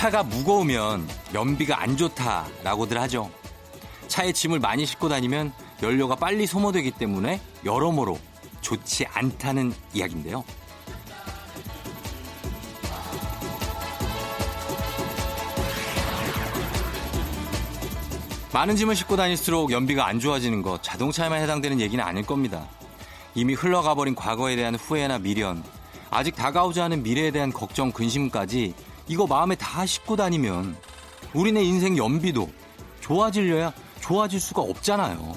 차가 0.00 0.22
무거우면 0.22 1.06
연비가 1.34 1.82
안 1.82 1.94
좋다라고들 1.94 2.98
하죠. 3.02 3.30
차에 4.08 4.32
짐을 4.32 4.58
많이 4.58 4.86
싣고 4.86 5.10
다니면 5.10 5.52
연료가 5.82 6.14
빨리 6.14 6.46
소모되기 6.46 6.92
때문에 6.92 7.38
여러모로 7.66 8.18
좋지 8.62 9.04
않다는 9.04 9.74
이야기인데요. 9.92 10.42
많은 18.54 18.76
짐을 18.76 18.96
싣고 18.96 19.16
다닐수록 19.16 19.70
연비가 19.70 20.06
안 20.06 20.18
좋아지는 20.18 20.62
것 20.62 20.82
자동차에만 20.82 21.42
해당되는 21.42 21.78
얘기는 21.78 22.02
아닐 22.02 22.24
겁니다. 22.24 22.66
이미 23.34 23.52
흘러가 23.52 23.94
버린 23.94 24.14
과거에 24.14 24.56
대한 24.56 24.76
후회나 24.76 25.18
미련, 25.18 25.62
아직 26.08 26.34
다가오지 26.34 26.80
않은 26.80 27.02
미래에 27.02 27.32
대한 27.32 27.52
걱정, 27.52 27.92
근심까지 27.92 28.72
이거 29.10 29.26
마음에 29.26 29.56
다 29.56 29.84
싣고 29.84 30.14
다니면 30.14 30.76
우리네 31.34 31.64
인생 31.64 31.98
연비도 31.98 32.48
좋아지려야 33.00 33.72
좋아질 34.00 34.38
수가 34.38 34.62
없잖아요. 34.62 35.34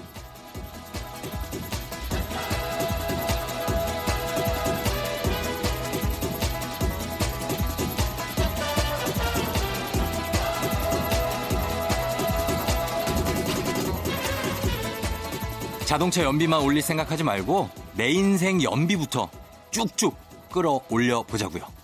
자동차 15.86 16.24
연비만 16.24 16.62
올릴 16.62 16.84
생각하지 16.84 17.24
말고 17.24 17.70
내 17.96 18.12
인생 18.12 18.62
연비부터 18.62 19.32
쭉쭉 19.72 20.16
끌어올려 20.52 21.24
보자고요. 21.24 21.83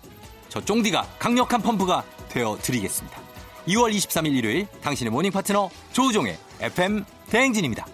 저 0.50 0.60
쫑디가 0.60 1.16
강력한 1.20 1.62
펌프가 1.62 2.04
되어 2.30 2.58
드리겠습니다. 2.62 3.20
2월 3.68 3.94
23일 3.96 4.36
일요일 4.36 4.68
당신의 4.82 5.12
모닝 5.12 5.32
파트너 5.32 5.70
조우종의 5.94 6.38
FM 6.60 7.06
대행진입니다. 7.30 7.86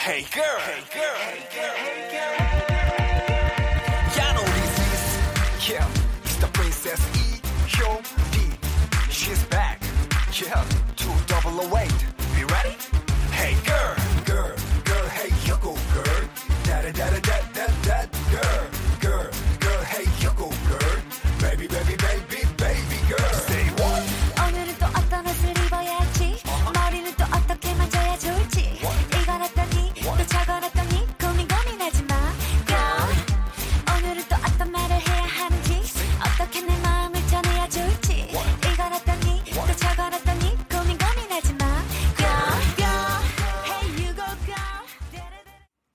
Hey 0.00 0.24
girl, 0.24 0.60
hey 0.60 0.84
girl, 0.90 1.16
hey 1.16 1.50
girl, 1.50 1.74
E. 2.00 2.04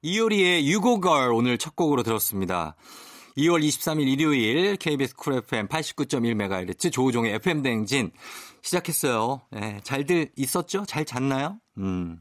이효리의 0.09 0.67
유고걸 0.67 1.31
오늘 1.33 1.59
첫 1.59 1.75
곡으로 1.75 2.01
들었습니다. 2.01 2.75
2월 3.37 3.63
23일 3.63 4.07
일요일 4.07 4.75
KBS 4.75 5.15
쿨 5.15 5.35
FM 5.35 5.67
89.1MHz 5.67 6.91
조우종의 6.91 7.35
FM 7.35 7.61
대행진 7.61 8.09
시작했어요. 8.63 9.41
네, 9.51 9.79
잘들 9.83 10.31
있었죠? 10.35 10.83
잘 10.87 11.05
잤나요? 11.05 11.59
음. 11.77 12.17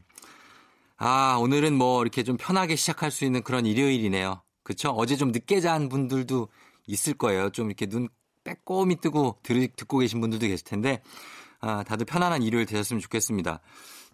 아, 0.99 1.39
오늘은 1.41 1.79
뭐 1.79 2.03
이렇게 2.03 2.23
좀 2.25 2.37
편하게 2.37 2.77
시작할 2.77 3.11
수 3.11 3.25
있는 3.25 3.43
그런 3.43 3.65
일요일이네요. 3.65 4.43
그쵸? 4.65 4.91
어제 4.91 5.17
좀 5.17 5.33
늦게 5.33 5.63
잔 5.63 5.89
분들도 5.89 6.49
있을 6.87 7.15
거예요. 7.15 7.49
좀 7.51 7.69
이렇게 7.69 7.87
눈 7.87 8.11
빼꼼히 8.45 8.97
뜨고 8.97 9.39
들, 9.43 9.67
듣고 9.75 9.99
계신 9.99 10.21
분들도 10.21 10.47
계실 10.47 10.63
텐데, 10.65 11.03
아, 11.61 11.83
다들 11.85 12.07
편안한 12.07 12.43
일요일 12.43 12.67
되셨으면 12.67 13.01
좋겠습니다. 13.01 13.61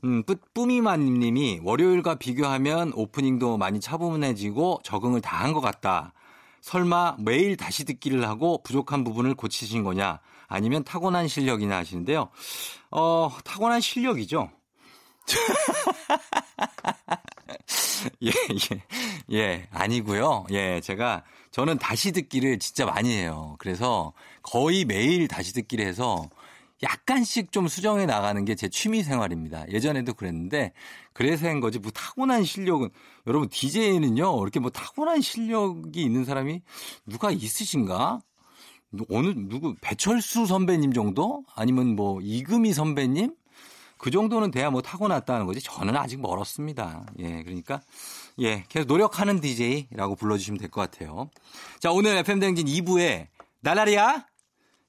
음, 0.05 0.22
뿌, 0.25 0.37
뿌미만 0.55 1.05
님이 1.21 1.60
월요일과 1.62 2.16
비교하면 2.16 2.93
오프닝도 2.94 3.56
많이 3.59 3.81
차분해지고 3.81 4.81
적응을 4.84 5.21
다 5.21 5.38
한 5.38 5.53
것 5.54 5.60
같다. 5.60 6.12
설마 6.60 7.16
매일 7.19 7.56
다시 7.56 7.84
듣기를 7.84 8.27
하고 8.27 8.62
부족한 8.62 9.04
부분을 9.04 9.34
고치신 9.34 9.83
거냐? 9.84 10.21
아니면 10.47 10.84
타고난 10.84 11.28
실력이냐 11.28 11.77
하시는데요. 11.77 12.28
어, 12.91 13.31
타고난 13.44 13.81
실력이죠. 13.81 14.50
예, 18.22 18.31
예, 18.31 18.83
예, 19.33 19.69
아니고요. 19.71 20.47
예, 20.50 20.81
제가, 20.81 21.22
저는 21.50 21.78
다시 21.78 22.12
듣기를 22.12 22.59
진짜 22.59 22.84
많이 22.87 23.10
해요. 23.12 23.56
그래서 23.59 24.12
거의 24.43 24.84
매일 24.84 25.28
다시 25.28 25.53
듣기를 25.54 25.87
해서 25.87 26.28
약간씩 26.84 27.50
좀 27.50 27.67
수정해 27.69 28.06
나가는 28.06 28.45
게 28.45 28.55
제 28.55 28.69
취미 28.69 29.03
생활입니다. 29.03 29.69
예전에도 29.71 30.15
그랬는데 30.15 30.72
그래서 31.12 31.49
한 31.49 31.61
거지 31.61 31.78
뭐 31.81 31.91
타고난 31.91 32.45
실력은 32.45 32.91
여러분 33.27 33.49
DJ는요 33.49 34.41
이렇게 34.43 34.61
뭐 34.61 34.71
타고난 34.71 35.21
실력이 35.21 36.00
있는 36.03 36.25
사람이 36.25 36.62
누가 37.06 37.31
있으신가? 37.33 38.21
어느 39.11 39.34
누구 39.49 39.75
배철수 39.81 40.47
선배님 40.47 40.93
정도 40.93 41.45
아니면 41.56 41.97
뭐 41.97 42.21
이금희 42.21 42.72
선배님 42.72 43.34
그 43.99 44.11
정도는 44.12 44.51
돼야 44.53 44.71
뭐 44.71 44.83
타고났다는 44.83 45.47
거지 45.47 45.61
저는 45.61 45.97
아직 45.97 46.21
멀었습니다. 46.21 47.06
예 47.19 47.43
그러니까 47.43 47.81
예 48.39 48.65
계속 48.69 48.87
노력하는 48.87 49.41
DJ라고 49.41 50.15
불러주시면 50.15 50.59
될 50.59 50.69
것 50.71 50.81
같아요. 50.83 51.28
자 51.81 51.91
오늘 51.91 52.16
FM 52.19 52.39
댕진 52.39 52.66
2부에 52.66 53.27
날라리야 53.61 54.27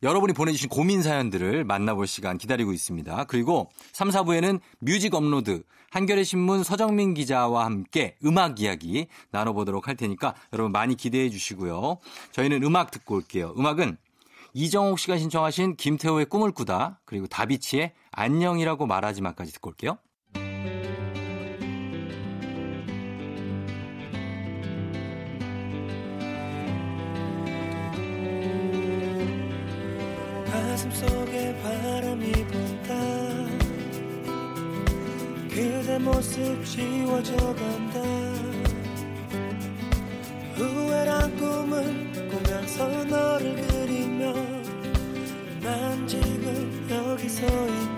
여러분이 0.06 0.34
보내주신 0.34 0.70
고민 0.70 1.02
사연들을 1.02 1.64
만나볼 1.64 2.06
시간 2.06 2.38
기다리고 2.38 2.72
있습니다. 2.74 3.24
그리고 3.24 3.72
3, 3.92 4.10
4부에는 4.10 4.60
뮤직 4.78 5.16
업로드, 5.16 5.64
한겨레 5.90 6.24
신문 6.24 6.64
서정민 6.64 7.16
기자와 7.16 7.66
함께 7.66 8.16
음악 8.24 8.60
이야기 8.60 9.08
나눠보도록 9.32 9.88
할 9.88 9.96
테니까 9.96 10.36
여러분 10.54 10.72
많이 10.72 10.96
기대해 10.96 11.32
주시고요. 11.32 11.98
저희는 12.34 12.62
음악 12.62 12.92
듣고 12.92 13.16
올게요. 13.16 13.56
음악은 13.58 13.98
이정옥 14.54 15.00
씨가 15.00 15.18
신청하신 15.18 15.76
김태호의 15.76 16.28
꿈을 16.28 16.52
꾸다, 16.52 17.00
그리고 17.06 17.26
다비치의 17.26 17.94
안녕이라고 18.12 18.86
말하지 18.86 19.24
마까지 19.24 19.54
듣고 19.54 19.72
올게요. 19.72 19.98
속에 30.96 31.54
바람이 31.62 32.32
분다. 32.32 32.96
그대 35.50 36.00
모습 36.00 36.64
지워져 36.64 37.36
간다. 37.36 38.02
후회란 40.56 41.36
꿈을 41.36 42.30
꾸면서 42.30 43.04
너를 43.04 43.56
그리며 43.68 44.34
난 45.62 46.08
지금 46.08 46.88
여기 46.90 47.28
서 47.28 47.46
있다 47.46 47.95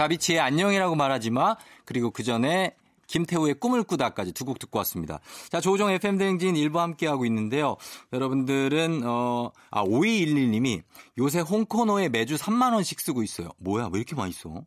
다비치의 0.00 0.40
안녕이라고 0.40 0.94
말하지 0.94 1.28
마. 1.28 1.56
그리고 1.84 2.10
그 2.10 2.22
전에 2.22 2.74
김태우의 3.06 3.54
꿈을 3.60 3.82
꾸다까지 3.82 4.32
두 4.32 4.46
곡 4.46 4.58
듣고 4.58 4.78
왔습니다. 4.78 5.20
자, 5.50 5.60
조종 5.60 5.90
FM 5.90 6.16
대행진 6.16 6.56
일부 6.56 6.80
함께하고 6.80 7.26
있는데요. 7.26 7.76
여러분들은, 8.14 9.02
어, 9.04 9.50
아, 9.70 9.84
5211님이 9.84 10.80
요새 11.18 11.40
홍코노에 11.40 12.08
매주 12.08 12.36
3만원씩 12.36 12.98
쓰고 13.00 13.22
있어요. 13.22 13.50
뭐야, 13.58 13.90
왜 13.92 13.98
이렇게 13.98 14.14
많이 14.14 14.32
써? 14.32 14.64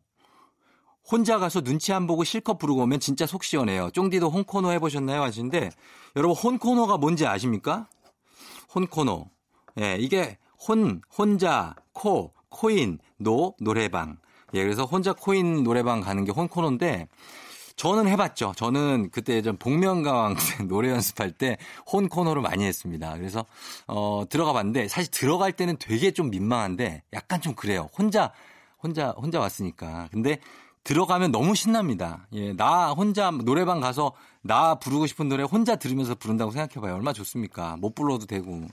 혼자 1.10 1.40
가서 1.40 1.62
눈치 1.62 1.92
안 1.92 2.06
보고 2.06 2.22
실컷 2.22 2.56
부르고 2.58 2.82
오면 2.82 3.00
진짜 3.00 3.26
속 3.26 3.42
시원해요. 3.42 3.90
쫑디도 3.90 4.30
홍코노 4.30 4.70
해보셨나요? 4.70 5.20
하시는데, 5.20 5.70
여러분, 6.14 6.36
혼코노가 6.36 6.98
뭔지 6.98 7.26
아십니까? 7.26 7.88
혼코노. 8.72 9.28
예, 9.80 9.96
이게 9.98 10.38
혼, 10.68 11.00
혼자, 11.18 11.74
코, 11.92 12.32
코인, 12.50 13.00
노, 13.16 13.56
노래방. 13.58 14.18
예, 14.54 14.62
그래서 14.62 14.84
혼자 14.84 15.12
코인 15.12 15.64
노래방 15.64 16.00
가는 16.00 16.24
게 16.24 16.32
혼코노인데, 16.32 17.08
저는 17.76 18.06
해봤죠. 18.06 18.52
저는 18.56 19.10
그때 19.10 19.42
좀 19.42 19.56
복면가왕 19.56 20.36
노래 20.68 20.90
연습할 20.90 21.32
때 21.32 21.58
혼코노를 21.92 22.40
많이 22.40 22.64
했습니다. 22.64 23.14
그래서, 23.18 23.44
어, 23.88 24.24
들어가 24.30 24.52
봤는데, 24.52 24.86
사실 24.86 25.10
들어갈 25.10 25.52
때는 25.52 25.76
되게 25.78 26.12
좀 26.12 26.30
민망한데, 26.30 27.02
약간 27.12 27.40
좀 27.40 27.54
그래요. 27.54 27.88
혼자, 27.98 28.32
혼자, 28.80 29.10
혼자 29.10 29.40
왔으니까. 29.40 30.08
근데 30.12 30.38
들어가면 30.84 31.32
너무 31.32 31.56
신납니다. 31.56 32.28
예, 32.34 32.52
나 32.52 32.92
혼자 32.92 33.32
노래방 33.32 33.80
가서 33.80 34.12
나 34.42 34.76
부르고 34.76 35.06
싶은 35.06 35.28
노래 35.28 35.42
혼자 35.42 35.76
들으면서 35.76 36.14
부른다고 36.14 36.52
생각해봐요. 36.52 36.94
얼마나 36.94 37.12
좋습니까? 37.12 37.76
못 37.78 37.94
불러도 37.94 38.26
되고. 38.26 38.66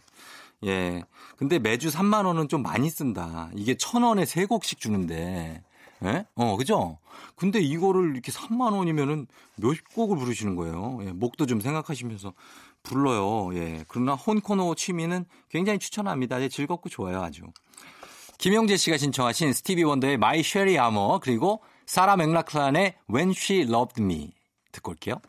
예. 0.65 1.03
근데 1.37 1.57
매주 1.57 1.89
3만 1.89 2.25
원은 2.25 2.49
좀 2.49 2.61
많이 2.61 2.89
쓴다. 2.89 3.49
이게 3.55 3.75
천 3.75 4.03
원에 4.03 4.25
세 4.25 4.45
곡씩 4.45 4.79
주는데. 4.79 5.63
예? 6.03 6.25
어, 6.35 6.57
그죠? 6.57 6.97
근데 7.35 7.59
이거를 7.59 8.13
이렇게 8.13 8.31
3만 8.31 8.73
원이면은 8.75 9.27
몇 9.57 9.75
곡을 9.93 10.17
부르시는 10.17 10.55
거예요. 10.55 10.99
예, 11.03 11.11
목도 11.11 11.45
좀 11.45 11.61
생각하시면서 11.61 12.33
불러요. 12.83 13.55
예. 13.55 13.85
그러나 13.87 14.13
혼코노 14.15 14.75
취미는 14.75 15.25
굉장히 15.49 15.77
추천합니다. 15.77 16.41
예, 16.41 16.49
즐겁고 16.49 16.89
좋아요, 16.89 17.21
아주. 17.21 17.43
김영재 18.39 18.77
씨가 18.77 18.97
신청하신 18.97 19.53
스티비 19.53 19.83
원더의 19.83 20.15
My 20.15 20.39
Sherry 20.39 20.83
Armor 20.83 21.19
그리고 21.21 21.61
사라 21.85 22.15
맥락클란의 22.15 22.95
When 23.13 23.33
She 23.37 23.61
Loved 23.61 24.01
Me 24.01 24.31
듣고 24.71 24.91
올게요. 24.91 25.21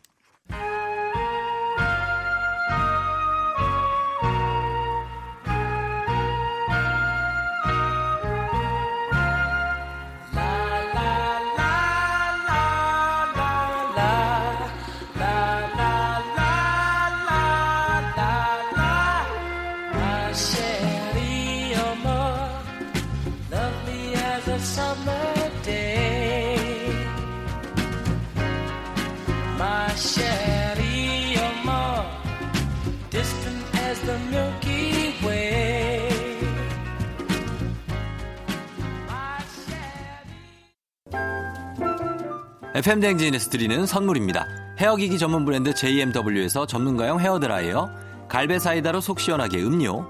FM 42.83 42.99
대행진에서 42.99 43.49
드리는 43.49 43.85
선물입니다. 43.85 44.45
헤어기기 44.77 45.17
전문 45.17 45.45
브랜드 45.45 45.73
JMW에서 45.73 46.67
전문가용 46.67 47.17
헤어드라이어, 47.17 47.89
갈배 48.27 48.59
사이다로 48.59 48.99
속 48.99 49.21
시원하게 49.21 49.63
음료, 49.63 50.05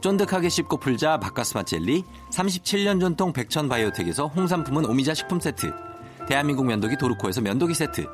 쫀득하게 0.00 0.48
씹고 0.48 0.78
풀자 0.78 1.20
박카스맛 1.20 1.62
젤리, 1.62 2.02
37년 2.32 3.00
전통 3.00 3.32
백천 3.32 3.68
바이오텍에서 3.68 4.26
홍삼품은 4.26 4.86
오미자 4.86 5.14
식품 5.14 5.38
세트, 5.38 5.72
대한민국 6.26 6.66
면도기 6.66 6.96
도르코에서 6.96 7.42
면도기 7.42 7.74
세트, 7.74 8.08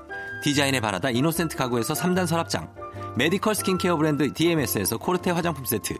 디자인의 0.44 0.82
바라다 0.82 1.08
이노센트 1.08 1.56
가구에서 1.56 1.94
3단 1.94 2.26
서랍장, 2.26 2.68
메디컬 3.16 3.54
스킨케어 3.54 3.96
브랜드 3.96 4.30
DMS에서 4.30 4.98
코르테 4.98 5.30
화장품 5.30 5.64
세트, 5.64 5.94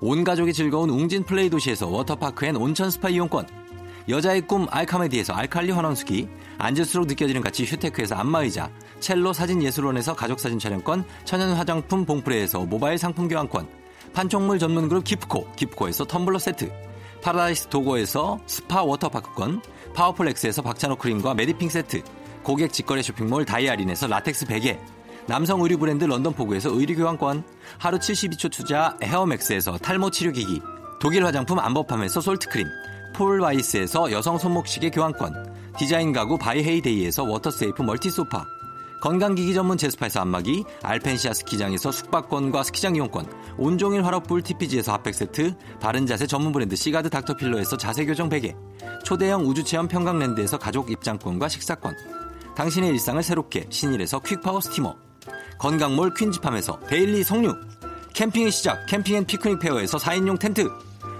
온 0.00 0.24
가족이 0.24 0.52
즐거운 0.52 0.90
웅진 0.90 1.22
플레이 1.22 1.48
도시에서 1.48 1.86
워터파크 1.86 2.46
and 2.46 2.56
온천 2.56 2.90
스파 2.90 3.10
이용권, 3.10 3.46
여자의 4.08 4.42
꿈 4.42 4.66
알카메디에서 4.70 5.32
알칼리 5.32 5.70
환원수기, 5.70 6.28
앉을수록 6.58 7.06
느껴지는 7.06 7.40
가치 7.40 7.64
휴테크에서 7.64 8.14
안마의자, 8.14 8.70
첼로 9.00 9.32
사진예술원에서 9.32 10.14
가족사진 10.14 10.58
촬영권, 10.58 11.04
천연 11.24 11.54
화장품 11.54 12.04
봉프레에서 12.04 12.66
모바일 12.66 12.98
상품 12.98 13.28
교환권, 13.28 13.66
판촉물 14.12 14.58
전문 14.58 14.88
그룹 14.88 15.04
기프코, 15.04 15.50
기프코에서 15.52 16.04
텀블러 16.04 16.38
세트, 16.38 16.70
파라다이스 17.22 17.68
도고에서 17.68 18.38
스파 18.46 18.82
워터파크권, 18.82 19.62
파워풀엑스에서 19.94 20.60
박찬호 20.60 20.96
크림과 20.96 21.32
메디핑 21.34 21.70
세트, 21.70 22.02
고객 22.42 22.74
직거래 22.74 23.00
쇼핑몰 23.00 23.46
다이아린에서 23.46 24.06
라텍스 24.06 24.46
베개, 24.46 24.78
남성 25.26 25.62
의류 25.62 25.78
브랜드 25.78 26.04
런던 26.04 26.34
포그에서 26.34 26.68
의류 26.70 26.96
교환권, 26.96 27.42
하루 27.78 27.98
72초 27.98 28.52
투자 28.52 28.98
헤어맥스에서 29.02 29.78
탈모 29.78 30.10
치료기기, 30.10 30.60
독일 31.00 31.24
화장품 31.24 31.58
안버팜에서 31.58 32.20
솔트크림, 32.20 32.66
폴와이스에서 33.14 34.12
여성 34.12 34.36
손목시계 34.36 34.90
교환권, 34.90 35.72
디자인 35.78 36.12
가구 36.12 36.36
바이헤이데이에서 36.36 37.24
워터세이프 37.24 37.82
멀티소파, 37.82 38.44
건강기기 39.00 39.54
전문 39.54 39.76
제스파에서 39.78 40.20
안마기, 40.20 40.64
알펜시아 40.82 41.32
스키장에서 41.34 41.92
숙박권과 41.92 42.62
스키장 42.62 42.96
이용권, 42.96 43.26
온종일 43.58 44.04
화롯불 44.04 44.42
TPG에서 44.42 44.92
핫팩 44.92 45.14
세트, 45.14 45.54
바른자세 45.80 46.26
전문 46.26 46.52
브랜드 46.52 46.74
시가드 46.74 47.10
닥터필러에서 47.10 47.76
자세교정 47.76 48.28
베개, 48.28 48.56
초대형 49.04 49.46
우주체험 49.46 49.88
평강랜드에서 49.88 50.58
가족 50.58 50.90
입장권과 50.90 51.48
식사권, 51.48 51.94
당신의 52.56 52.90
일상을 52.90 53.22
새롭게 53.22 53.66
신일에서 53.68 54.20
퀵파워 54.20 54.60
스티머, 54.60 54.96
건강몰 55.58 56.14
퀸즈팜에서 56.14 56.80
데일리 56.88 57.22
석류, 57.24 57.54
캠핑의 58.14 58.50
시작 58.52 58.86
캠핑 58.86 59.16
앤 59.16 59.26
피크닉 59.26 59.58
페어에서 59.58 59.98
4인용 59.98 60.38
텐트, 60.38 60.70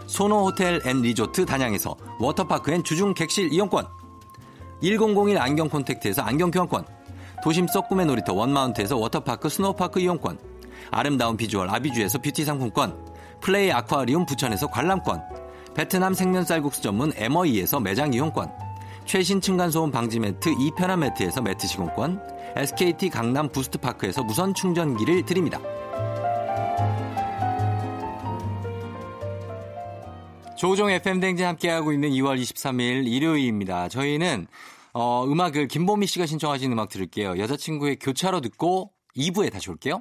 소노 0.06 0.44
호텔 0.44 0.80
앤 0.86 1.00
리조트 1.02 1.46
단양에서 1.46 1.96
워터파크 2.18 2.72
and 2.72 2.84
주중 2.84 3.14
객실 3.14 3.52
이용권, 3.52 3.86
1001 4.82 5.38
안경 5.38 5.68
콘택트에서 5.68 6.22
안경 6.22 6.50
교환권, 6.50 6.84
도심 7.42 7.66
속 7.68 7.88
꿈의 7.88 8.06
놀이터 8.06 8.32
원마운트에서 8.32 8.96
워터파크 8.96 9.48
스노우파크 9.48 10.00
이용권, 10.00 10.38
아름다운 10.90 11.36
비주얼 11.36 11.68
아비주에서 11.70 12.18
뷰티 12.18 12.44
상품권, 12.44 12.96
플레이 13.40 13.72
아쿠아리움 13.72 14.26
부천에서 14.26 14.68
관람권, 14.68 15.22
베트남 15.74 16.14
생면 16.14 16.44
쌀국수 16.44 16.82
전문 16.82 17.12
에머이에서 17.16 17.80
매장 17.80 18.12
이용권, 18.12 18.50
최신 19.04 19.40
층간소음 19.40 19.90
방지 19.90 20.18
매트 20.18 20.50
이편한 20.60 21.00
매트에서 21.00 21.42
매트 21.42 21.66
시공권, 21.66 22.20
SKT 22.56 23.10
강남 23.10 23.48
부스트파크에서 23.48 24.22
무선 24.22 24.54
충전기를 24.54 25.24
드립니다. 25.24 25.58
조종 30.64 30.88
FM 30.88 31.20
댕진 31.20 31.44
함께하고 31.44 31.92
있는 31.92 32.08
2월 32.08 32.40
23일 32.40 33.06
일요일입니다. 33.06 33.90
저희는 33.90 34.46
어, 34.94 35.26
음악을 35.26 35.68
김보미 35.68 36.06
씨가 36.06 36.24
신청하신 36.24 36.72
음악 36.72 36.88
들을게요. 36.88 37.36
여자친구의 37.36 37.98
교차로 37.98 38.40
듣고 38.40 38.90
2부에 39.14 39.52
다시 39.52 39.68
올게요. 39.68 40.00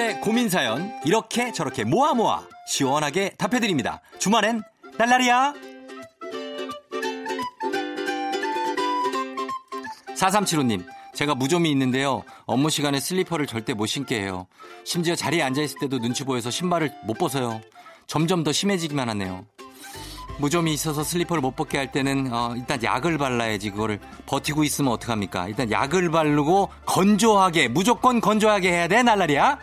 여러분들의 0.00 0.20
고민 0.20 0.48
사연 0.48 0.92
이렇게 1.04 1.52
저렇게 1.52 1.84
모아 1.84 2.14
모아 2.14 2.42
시원하게 2.66 3.34
답해드립니다. 3.36 4.00
주말엔 4.18 4.62
날라리야. 4.96 5.52
4375님, 10.16 10.84
제가 11.14 11.34
무좀이 11.34 11.70
있는데요. 11.70 12.24
업무 12.46 12.70
시간에 12.70 12.98
슬리퍼를 12.98 13.46
절대 13.46 13.74
못 13.74 13.86
신게 13.86 14.20
해요. 14.20 14.46
심지어 14.84 15.14
자리에 15.14 15.42
앉아있을 15.42 15.78
때도 15.80 15.98
눈치 15.98 16.24
보여서 16.24 16.50
신발을 16.50 16.92
못 17.04 17.14
벗어요. 17.14 17.60
점점 18.06 18.42
더 18.42 18.52
심해지기만 18.52 19.08
하네요. 19.10 19.46
무좀이 20.38 20.72
있어서 20.72 21.04
슬리퍼를 21.04 21.42
못 21.42 21.54
벗게 21.54 21.76
할 21.76 21.92
때는 21.92 22.32
어, 22.32 22.54
일단 22.56 22.82
약을 22.82 23.18
발라야지 23.18 23.70
그거를 23.70 24.00
버티고 24.26 24.64
있으면 24.64 24.92
어떡합니까? 24.92 25.48
일단 25.48 25.70
약을 25.70 26.10
바르고 26.10 26.70
건조하게 26.86 27.68
무조건 27.68 28.20
건조하게 28.20 28.70
해야 28.70 28.88
돼 28.88 29.02
날라리야. 29.02 29.58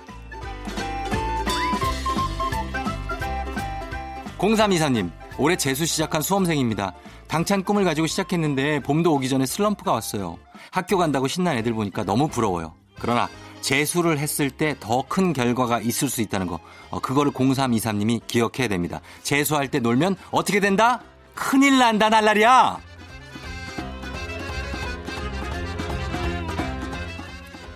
0323님 4.37 5.11
올해 5.37 5.55
재수 5.55 5.85
시작한 5.85 6.21
수험생입니다. 6.21 6.93
당찬 7.27 7.63
꿈을 7.63 7.83
가지고 7.83 8.07
시작했는데 8.07 8.79
봄도 8.81 9.13
오기 9.15 9.29
전에 9.29 9.45
슬럼프가 9.45 9.91
왔어요. 9.91 10.37
학교 10.71 10.97
간다고 10.97 11.27
신난 11.27 11.57
애들 11.57 11.73
보니까 11.73 12.03
너무 12.03 12.27
부러워요. 12.27 12.73
그러나 12.99 13.27
재수를 13.61 14.17
했을 14.19 14.49
때 14.51 14.75
더 14.79 15.01
큰 15.07 15.33
결과가 15.33 15.79
있을 15.81 16.09
수 16.09 16.21
있다는 16.21 16.47
거. 16.47 16.59
어, 16.89 16.99
그거를 16.99 17.31
0323님이 17.31 18.21
기억해야 18.27 18.67
됩니다. 18.67 19.01
재수할 19.23 19.67
때 19.67 19.79
놀면 19.79 20.15
어떻게 20.31 20.59
된다? 20.59 21.01
큰일 21.33 21.77
난다, 21.77 22.09
날라리야! 22.09 22.79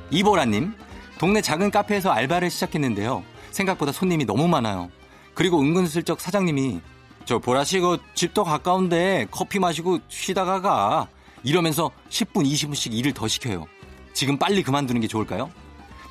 이보라님, 0.09 0.73
동네 1.17 1.41
작은 1.41 1.71
카페에서 1.71 2.11
알바를 2.11 2.49
시작했는데요. 2.49 3.23
생각보다 3.51 3.91
손님이 3.91 4.25
너무 4.25 4.47
많아요. 4.47 4.89
그리고 5.33 5.59
은근슬쩍 5.59 6.19
사장님이 6.19 6.81
저 7.25 7.39
보라씨 7.39 7.79
그 7.79 7.97
집도 8.13 8.43
가까운데 8.43 9.27
커피 9.31 9.59
마시고 9.59 9.99
쉬다가 10.07 10.61
가 10.61 11.07
이러면서 11.43 11.91
10분 12.09 12.45
20분씩 12.45 12.93
일을 12.93 13.13
더 13.13 13.27
시켜요. 13.27 13.67
지금 14.13 14.37
빨리 14.37 14.63
그만두는 14.63 15.01
게 15.01 15.07
좋을까요? 15.07 15.49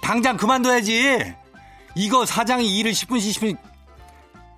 당장 0.00 0.36
그만둬야지. 0.36 1.34
이거 1.96 2.24
사장이 2.24 2.78
일을 2.78 2.92
10분씩 2.92 3.34
20분 3.34 3.56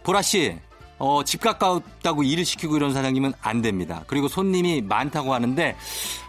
보라씨 0.05 0.59
어, 0.99 1.25
집 1.25 1.41
가까웠다고 1.41 2.23
일을 2.23 2.45
시키고 2.45 2.77
이런 2.77 2.93
사장님은 2.93 3.33
안 3.43 3.61
됩니다. 3.61 4.05
그리고 4.07 4.29
손님이 4.29 4.83
많다고 4.83 5.35
하는데, 5.35 5.75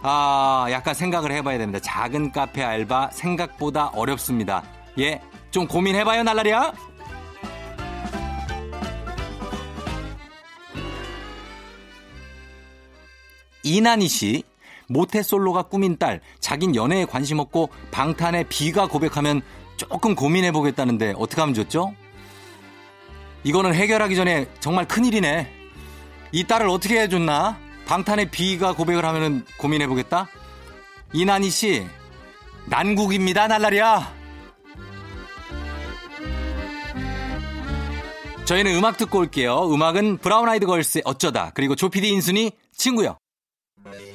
아, 0.01 0.65
약간 0.71 0.95
생각을 0.95 1.31
해봐야 1.31 1.59
됩니다. 1.59 1.79
작은 1.79 2.31
카페 2.31 2.63
알바 2.63 3.11
생각보다 3.11 3.89
어렵습니다. 3.89 4.63
예, 4.97 5.21
좀 5.51 5.67
고민해봐요, 5.67 6.23
날라리야. 6.23 6.73
이난희 13.63 14.08
씨, 14.08 14.43
모태솔로가 14.88 15.63
꾸민 15.63 15.98
딸, 15.98 16.22
자긴 16.39 16.75
연애에 16.75 17.05
관심 17.05 17.39
없고 17.39 17.70
방탄의 17.91 18.46
비가 18.50 18.88
고백하면 18.88 19.41
조금 19.77 20.15
고민해보겠다는데 20.15 21.13
어떻게 21.17 21.41
하면 21.41 21.53
좋죠? 21.53 21.96
이거는 23.43 23.74
해결하기 23.74 24.15
전에 24.15 24.48
정말 24.60 24.88
큰일이네. 24.88 25.51
이 26.32 26.43
딸을 26.46 26.67
어떻게 26.67 27.00
해줬나? 27.01 27.58
방탄의 27.86 28.32
비가 28.32 28.74
고백을 28.74 29.03
하면 29.05 29.46
고민해보겠다? 29.58 30.27
이난희 31.13 31.50
씨, 31.50 31.86
난국입니다, 32.65 33.48
날라리야. 33.48 34.13
저희는 38.46 38.75
음악 38.75 38.98
듣고 38.98 39.20
올게요. 39.20 39.74
음악은 39.74 40.17
브라운 40.17 40.50
아이드 40.50 40.65
걸스의 40.65 41.03
어쩌다, 41.05 41.51
그리고 41.53 41.75
조피디 41.75 42.10
인순이 42.10 42.51
친구요. 42.75 43.17
Yeah. 43.85 44.12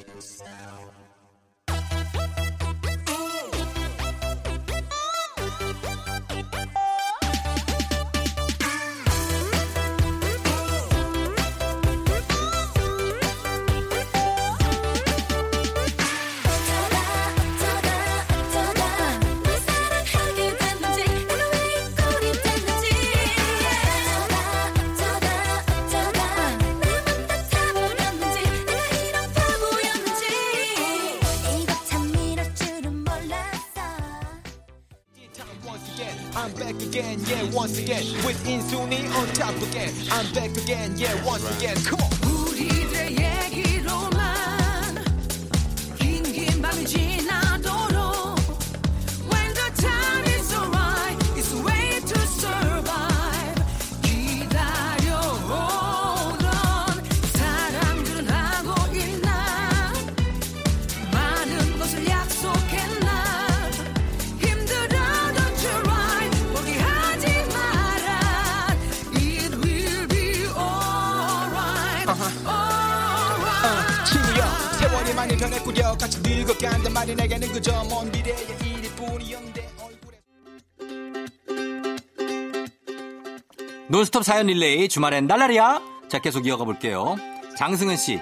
사연 84.29 84.45
릴레이 84.49 84.91
주말엔 84.91 85.27
날라리야. 85.27 85.81
자 86.09 86.19
계속 86.19 86.47
이어가 86.47 86.67
볼게요. 86.67 87.17
장승은 87.57 87.97
씨 87.97 88.21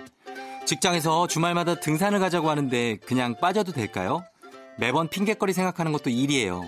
직장에서 0.64 1.26
주말마다 1.26 1.74
등산을 1.80 2.20
가자고 2.20 2.48
하는데 2.48 2.98
그냥 3.04 3.34
빠져도 3.40 3.72
될까요? 3.72 4.22
매번 4.78 5.08
핑계거리 5.08 5.52
생각하는 5.52 5.90
것도 5.90 6.10
일이에요. 6.10 6.64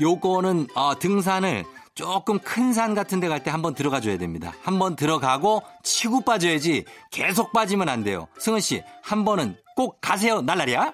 요거는 0.00 0.68
어, 0.76 0.96
등산을 1.00 1.64
조금 1.96 2.38
큰 2.38 2.72
산 2.72 2.94
같은 2.94 3.18
데 3.18 3.26
갈 3.28 3.42
때 3.42 3.50
한번 3.50 3.74
들어가 3.74 4.00
줘야 4.00 4.16
됩니다. 4.18 4.52
한번 4.62 4.94
들어가고 4.94 5.64
치고 5.82 6.20
빠져야지 6.20 6.84
계속 7.10 7.52
빠지면 7.52 7.88
안 7.88 8.04
돼요. 8.04 8.28
승은 8.38 8.60
씨 8.60 8.84
한 9.02 9.24
번은 9.24 9.56
꼭 9.74 9.98
가세요. 10.00 10.42
날라리야. 10.42 10.92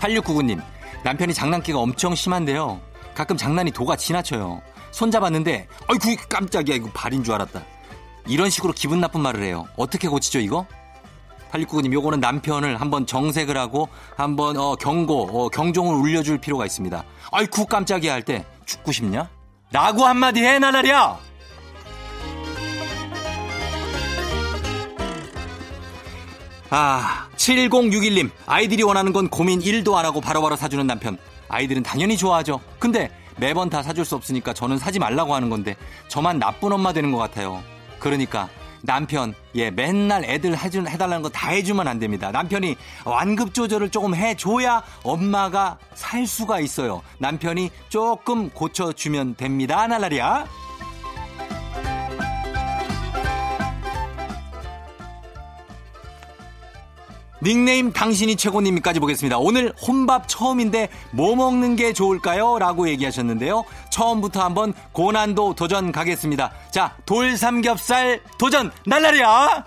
8699님, 0.00 0.60
남편이 1.04 1.32
장난기가 1.32 1.78
엄청 1.78 2.16
심한데요. 2.16 2.80
가끔 3.14 3.36
장난이 3.36 3.70
도가 3.72 3.96
지나쳐요. 3.96 4.62
손잡았는데, 4.90 5.68
아이고, 5.88 6.22
깜짝이야. 6.28 6.76
이거 6.76 6.90
발인 6.92 7.24
줄 7.24 7.34
알았다. 7.34 7.62
이런 8.26 8.50
식으로 8.50 8.72
기분 8.72 9.00
나쁜 9.00 9.20
말을 9.20 9.42
해요. 9.42 9.66
어떻게 9.76 10.08
고치죠, 10.08 10.40
이거? 10.40 10.66
8699님, 11.50 11.92
요거는 11.92 12.20
남편을 12.20 12.80
한번 12.80 13.06
정색을 13.06 13.56
하고, 13.56 13.88
한번, 14.16 14.56
어, 14.56 14.74
경고, 14.76 15.28
어, 15.32 15.48
경종을 15.48 15.94
울려줄 15.94 16.38
필요가 16.38 16.64
있습니다. 16.64 17.04
아이쿠, 17.30 17.66
깜짝이야 17.66 18.12
할 18.12 18.22
때, 18.22 18.44
죽고 18.64 18.92
싶냐? 18.92 19.28
라고 19.70 20.04
한마디 20.04 20.42
해, 20.42 20.58
나날이야! 20.58 21.18
아, 26.74 27.28
7061님. 27.36 28.30
아이들이 28.46 28.82
원하는 28.82 29.12
건 29.12 29.28
고민 29.28 29.60
1도 29.60 29.94
안 29.94 30.06
하고 30.06 30.22
바로바로 30.22 30.56
사주는 30.56 30.86
남편. 30.86 31.18
아이들은 31.52 31.82
당연히 31.84 32.16
좋아하죠. 32.16 32.60
근데 32.80 33.10
매번 33.36 33.70
다 33.70 33.82
사줄 33.82 34.04
수 34.04 34.16
없으니까 34.16 34.52
저는 34.52 34.78
사지 34.78 34.98
말라고 34.98 35.34
하는 35.34 35.48
건데 35.50 35.76
저만 36.08 36.38
나쁜 36.38 36.72
엄마 36.72 36.92
되는 36.92 37.12
것 37.12 37.18
같아요. 37.18 37.62
그러니까 38.00 38.48
남편, 38.84 39.32
예, 39.54 39.70
맨날 39.70 40.24
애들 40.24 40.58
해준, 40.58 40.88
해달라는 40.88 41.22
거 41.22 41.28
다 41.28 41.50
해주면 41.50 41.86
안 41.86 42.00
됩니다. 42.00 42.32
남편이 42.32 42.74
완급 43.04 43.54
조절을 43.54 43.90
조금 43.90 44.14
해줘야 44.16 44.82
엄마가 45.04 45.78
살 45.94 46.26
수가 46.26 46.58
있어요. 46.58 47.02
남편이 47.18 47.70
조금 47.88 48.50
고쳐주면 48.50 49.36
됩니다. 49.36 49.86
날라리야. 49.86 50.46
닉네임 57.42 57.92
당신이 57.92 58.36
최고님까지 58.36 59.00
보겠습니다. 59.00 59.38
오늘 59.38 59.72
혼밥 59.86 60.28
처음인데 60.28 60.88
뭐 61.10 61.34
먹는 61.34 61.74
게 61.74 61.92
좋을까요? 61.92 62.58
라고 62.58 62.88
얘기하셨는데요. 62.88 63.64
처음부터 63.90 64.42
한번 64.42 64.72
고난도 64.92 65.54
도전 65.54 65.90
가겠습니다. 65.90 66.52
자, 66.70 66.96
돌 67.04 67.36
삼겹살 67.36 68.22
도전 68.38 68.70
날라리야! 68.86 69.64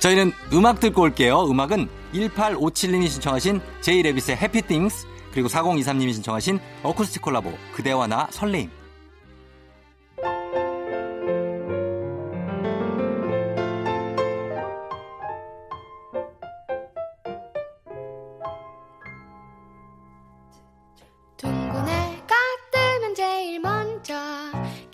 저희는 0.00 0.32
음악 0.52 0.80
듣고 0.80 1.02
올게요. 1.02 1.46
음악은 1.50 1.88
1857님이 2.12 3.08
신청하신 3.08 3.60
제이레빗의 3.80 4.36
해피띵스 4.36 5.06
그리고 5.32 5.48
4023님이 5.48 6.12
신청하신 6.12 6.60
어쿠스틱 6.82 7.22
콜라보 7.22 7.52
그대와 7.74 8.06
나 8.06 8.28
설레임 8.30 8.70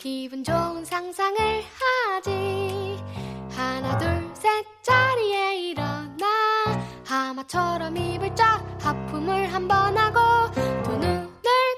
기분 0.02 0.42
좋은 0.42 0.84
상상을 0.84 1.38
하지. 2.10 2.98
하나 3.50 3.96
둘 3.98 4.32
셋 4.34 4.64
자리에 4.82 5.70
일어나. 5.70 6.26
하마처럼 7.06 7.96
입을 7.96 8.34
쫙 8.34 8.64
하품을 8.80 9.52
한 9.52 9.68
번 9.68 9.96
하고 9.96 10.50
두 10.82 10.96
눈을 10.96 11.30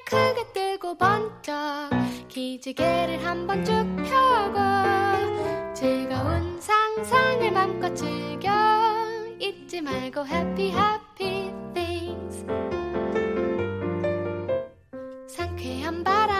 크게 0.06 0.52
뜨고 0.54 0.96
번쩍 0.96 1.90
기지개를 2.28 3.22
한 3.26 3.46
번 3.46 3.62
쭉 3.62 3.74
펴고 4.08 5.74
즐거운 5.74 6.58
상상을 6.60 7.50
맘껏 7.52 7.94
즐겨 7.94 8.50
잊지 9.38 9.82
말고 9.82 10.26
happy 10.26 10.70
happy 10.72 11.52
things. 11.74 12.46
상쾌한 15.28 16.02
바람 16.02 16.33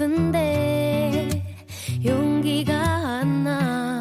싶은데 0.00 1.28
용기가 2.06 2.74
안 2.74 3.44
나. 3.44 4.00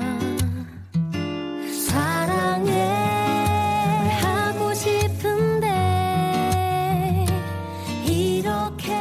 사랑해 1.88 2.72
하고 4.22 4.74
싶은데 4.74 5.68
이렇게 8.08 8.94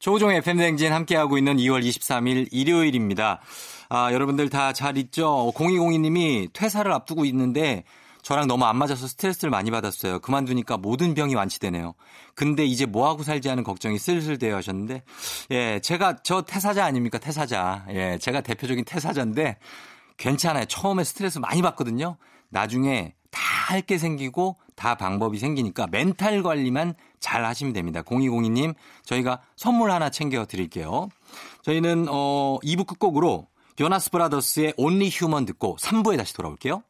조종의 0.00 0.38
FM댕진 0.38 0.92
함께하고 0.92 1.38
있는 1.38 1.56
2월 1.58 1.84
23일 1.84 2.48
일요일입니다. 2.50 3.40
아, 3.88 4.12
여러분들 4.12 4.48
다 4.48 4.72
잘 4.72 4.96
있죠? 4.98 5.52
0202님이 5.54 6.52
퇴사를 6.52 6.90
앞두고 6.90 7.24
있는데 7.26 7.84
저랑 8.22 8.46
너무 8.46 8.64
안 8.64 8.76
맞아서 8.76 9.06
스트레스를 9.08 9.50
많이 9.50 9.70
받았어요. 9.70 10.20
그만두니까 10.20 10.76
모든 10.76 11.14
병이 11.14 11.34
완치되네요. 11.34 11.94
근데 12.34 12.64
이제 12.64 12.86
뭐하고 12.86 13.22
살지 13.24 13.48
하는 13.48 13.64
걱정이 13.64 13.98
슬슬 13.98 14.38
돼요 14.38 14.56
하셨는데, 14.56 15.02
예, 15.50 15.80
제가 15.80 16.18
저 16.22 16.42
퇴사자 16.42 16.84
아닙니까? 16.84 17.18
퇴사자. 17.18 17.84
예, 17.90 18.18
제가 18.20 18.40
대표적인 18.40 18.84
퇴사자인데 18.84 19.58
괜찮아요. 20.16 20.64
처음에 20.66 21.02
스트레스 21.04 21.38
많이 21.38 21.62
받거든요. 21.62 22.16
나중에 22.48 23.14
다 23.30 23.40
할 23.62 23.82
게 23.82 23.96
생기고 23.96 24.56
다 24.74 24.96
방법이 24.96 25.38
생기니까 25.38 25.86
멘탈 25.90 26.42
관리만 26.42 26.94
잘 27.20 27.44
하시면 27.44 27.72
됩니다. 27.72 28.02
0202님, 28.02 28.74
저희가 29.04 29.40
선물 29.56 29.90
하나 29.92 30.10
챙겨 30.10 30.44
드릴게요. 30.44 31.08
저희는, 31.62 32.06
어, 32.10 32.58
2부 32.64 32.86
끝곡으로 32.86 33.46
요나스 33.80 34.10
브라더스의 34.10 34.74
온리 34.76 35.08
휴먼 35.10 35.46
듣고 35.46 35.76
3부에 35.80 36.18
다시 36.18 36.34
돌아올게요. 36.34 36.82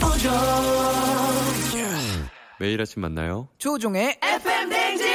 조우종. 0.00 0.32
매일 2.58 2.80
아침 2.80 3.02
만나요. 3.02 3.48
조우종의 3.58 4.18
FM 4.22 4.70
대행진. 4.70 5.06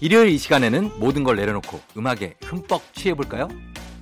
일요일 0.00 0.30
이 0.30 0.38
시간에는 0.38 0.98
모든 0.98 1.24
걸 1.24 1.36
내려놓고 1.36 1.78
음악에 1.96 2.36
흠뻑 2.42 2.94
취해볼까요? 2.94 3.48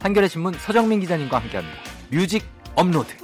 한겨레 0.01 0.29
신문 0.29 0.55
서정민 0.55 1.01
기자님과 1.01 1.39
함께합니다. 1.39 1.77
뮤직 2.11 2.45
업로드. 2.77 3.17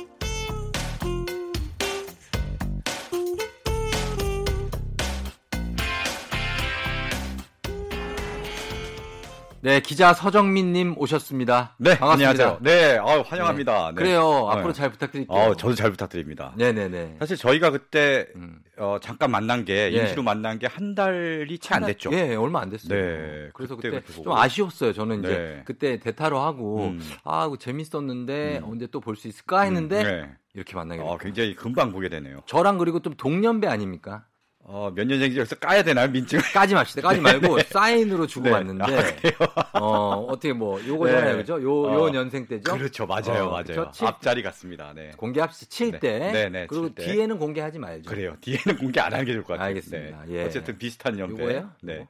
네, 9.65 9.81
기자 9.81 10.13
서정민님 10.13 10.97
오셨습니다. 10.99 11.75
네, 11.79 11.97
반갑습니다. 11.99 12.31
안녕하세요. 12.33 12.59
네, 12.61 12.99
아유, 12.99 13.23
환영합니다. 13.27 13.93
네. 13.93 13.95
그래요. 13.95 14.51
네. 14.53 14.59
앞으로 14.59 14.75
잘 14.75 14.91
부탁드릴게요. 14.91 15.35
어, 15.39 15.55
저도 15.57 15.75
잘 15.75 15.91
부탁드립니다. 15.91 16.53
네네네. 16.59 17.17
사실 17.19 17.39
저희가 17.39 17.71
그때 17.71 18.27
음. 18.37 18.59
어, 18.77 18.99
잠깐 19.01 19.31
만난 19.31 19.65
게 19.65 19.91
예. 19.91 20.03
임시로 20.03 20.23
만난 20.23 20.59
게 20.59 20.67
한 20.67 20.95
달이 20.95 21.59
채 21.61 21.75
안 21.77 21.87
됐죠. 21.87 22.11
예, 22.13 22.35
얼마 22.35 22.61
안 22.61 22.69
됐어요. 22.69 22.91
네, 22.91 23.49
그래서 23.55 23.75
그때 23.77 23.89
그때, 23.91 24.13
좀. 24.23 24.35
아쉬웠어요. 24.37 24.93
저는 24.93 25.21
이제 25.21 25.29
네. 25.29 25.63
그때 25.65 25.99
대타로 25.99 26.39
하고 26.41 26.89
음. 26.89 27.01
아, 27.25 27.51
재밌었는데 27.59 28.59
음. 28.59 28.71
언제 28.71 28.87
또 28.89 29.01
볼 29.01 29.17
수 29.17 29.29
있을까 29.29 29.63
했는데 29.63 30.03
네. 30.05 30.31
이렇게 30.53 30.77
만나게 30.77 31.01
어, 31.01 31.05
됐어요. 31.05 31.19
굉장히 31.19 31.55
금방 31.55 31.91
보게 31.91 32.11
되네요. 32.11 32.43
저랑 32.45 32.77
그리고 32.77 33.01
좀 33.01 33.15
동년배 33.17 33.67
아닙니까? 33.67 34.27
어, 34.67 34.91
몇 34.95 35.07
년생인지 35.07 35.39
여기서 35.39 35.57
까야 35.57 35.83
되나요, 35.83 36.09
민증을? 36.09 36.43
까지 36.55 36.73
맙시다. 36.75 37.03
까지 37.03 37.21
말고 37.21 37.57
네. 37.57 37.63
사인으로 37.65 38.27
주고 38.27 38.47
네. 38.47 38.51
받는데 38.53 38.85
아? 39.73 39.79
어, 39.79 40.27
어떻게 40.31 40.55
뭐 40.55 40.81
요거잖아요. 40.87 41.33
네. 41.33 41.37
그죠? 41.37 41.63
요, 41.63 41.85
요 41.95 42.03
어. 42.05 42.11
년생 42.11 42.47
때죠? 42.47 42.73
그렇죠, 42.75 43.07
맞아요, 43.07 43.45
어, 43.45 43.51
맞아요. 43.51 43.65
그쵸? 43.65 43.91
칠- 43.93 44.07
앞자리 44.07 44.43
같습니다. 44.43 44.93
네. 44.95 45.11
공개합시다. 45.19 45.67
칠 45.69 45.91
네. 45.93 45.99
때. 45.99 46.19
네, 46.33 46.49
네, 46.49 46.67
그리고. 46.67 46.95
뒤에는 46.95 47.39
공개하지 47.39 47.79
말죠. 47.79 48.09
그래요. 48.09 48.37
뒤에는 48.41 48.79
공개 48.79 49.01
안 49.01 49.13
하는 49.13 49.27
게 49.27 49.33
좋을 49.33 49.45
것 49.45 49.53
같아요. 49.55 49.69
알겠습니다. 49.69 50.25
네. 50.29 50.35
예. 50.35 50.45
어쨌든 50.45 50.79
비슷한 50.79 51.19
연배. 51.19 51.43
요거예요? 51.43 51.71
네. 51.83 52.07